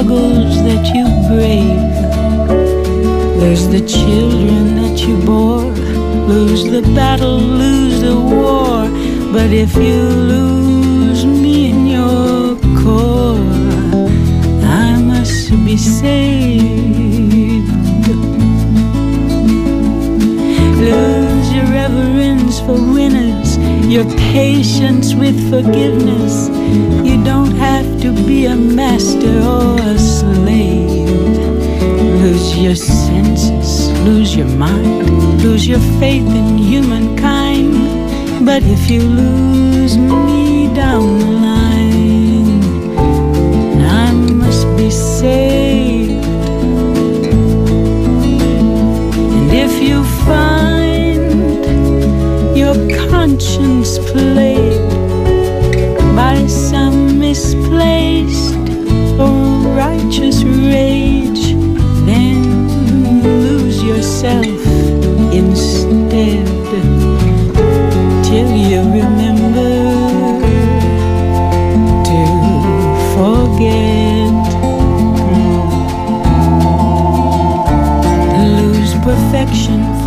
Struggles 0.07 0.63
that 0.63 0.85
you 0.95 1.05
brave. 1.27 1.81
Lose 3.41 3.67
the 3.67 3.81
children 3.85 4.75
that 4.75 4.99
you 5.05 5.17
bore. 5.25 5.71
Lose 6.27 6.63
the 6.63 6.81
battle, 6.95 7.37
lose 7.37 7.99
the 8.01 8.15
war. 8.15 8.87
But 9.33 9.51
if 9.51 9.75
you 9.75 10.01
lose 10.33 11.25
me 11.25 11.71
in 11.71 11.87
your 11.87 12.55
core, 12.81 13.37
I 14.63 14.97
must 15.01 15.51
be 15.65 15.75
saved. 15.75 17.67
Lose 20.79 21.53
your 21.53 21.65
reverence 21.65 22.59
for 22.61 22.79
winners, 22.95 23.57
your 23.87 24.05
patience 24.31 25.13
with 25.13 25.37
forgiveness. 25.49 26.47
You 27.05 27.21
don't 27.25 27.51
have 27.55 27.76
to 28.07 28.25
be 28.25 28.45
a 28.45 28.55
master 28.55 29.35
or 29.41 29.75
a 29.81 29.97
slave. 29.99 31.09
Lose 32.21 32.57
your 32.57 32.75
senses, 32.75 33.91
lose 34.07 34.33
your 34.35 34.47
mind, 34.47 35.43
lose 35.43 35.67
your 35.67 35.81
faith 35.99 36.29
in 36.41 36.57
humankind. 36.57 37.75
But 38.45 38.63
if 38.63 38.89
you 38.89 39.01
lose 39.01 39.97
me 39.97 40.73
down 40.73 41.19
the 41.19 41.31
line, 41.49 42.63
I 44.05 44.11
must 44.13 44.65
be 44.77 44.89
saved. 44.89 46.25
And 49.37 49.49
if 49.65 49.73
you 49.87 49.97
find 50.29 51.33
your 52.55 52.75
conscience 53.09 53.99
plagued 53.99 54.56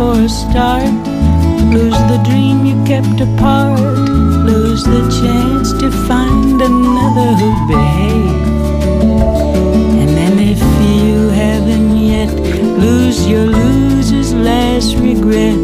for 0.01 0.19
a 0.21 0.29
start. 0.29 0.95
Lose 1.77 2.01
the 2.11 2.19
dream 2.27 2.65
you 2.65 2.77
kept 2.91 3.17
apart. 3.21 3.79
Lose 4.49 4.83
the 4.83 5.03
chance 5.19 5.69
to 5.81 5.87
find 6.09 6.59
another 6.59 7.29
who 7.39 7.49
behaved. 7.73 8.47
And 10.01 10.11
then 10.19 10.35
if 10.53 10.61
you 10.89 11.17
haven't 11.43 11.91
yet, 12.13 12.33
lose 12.85 13.19
your 13.27 13.45
loser's 13.45 14.33
last 14.33 14.95
regret. 15.09 15.61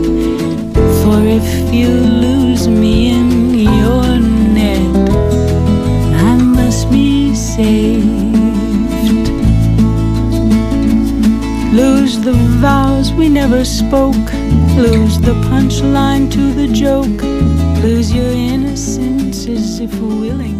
For 1.02 1.20
if 1.40 1.50
you 1.74 1.90
lose 2.28 2.68
me 2.68 2.96
in 3.18 3.30
your 3.82 4.08
net, 4.58 4.94
I 6.30 6.34
must 6.58 6.92
be 6.92 7.34
saved. 7.34 8.28
Lose 11.82 12.20
the 12.20 12.38
vows 12.62 13.12
we 13.14 13.30
never 13.30 13.64
spoke. 13.66 14.27
Lose 14.78 15.20
the 15.20 15.34
punchline 15.50 16.32
to 16.32 16.54
the 16.54 16.68
joke. 16.68 17.24
Lose 17.82 18.14
your 18.14 18.30
innocence 18.30 19.48
as 19.48 19.80
if 19.80 19.92
willing. 20.00 20.57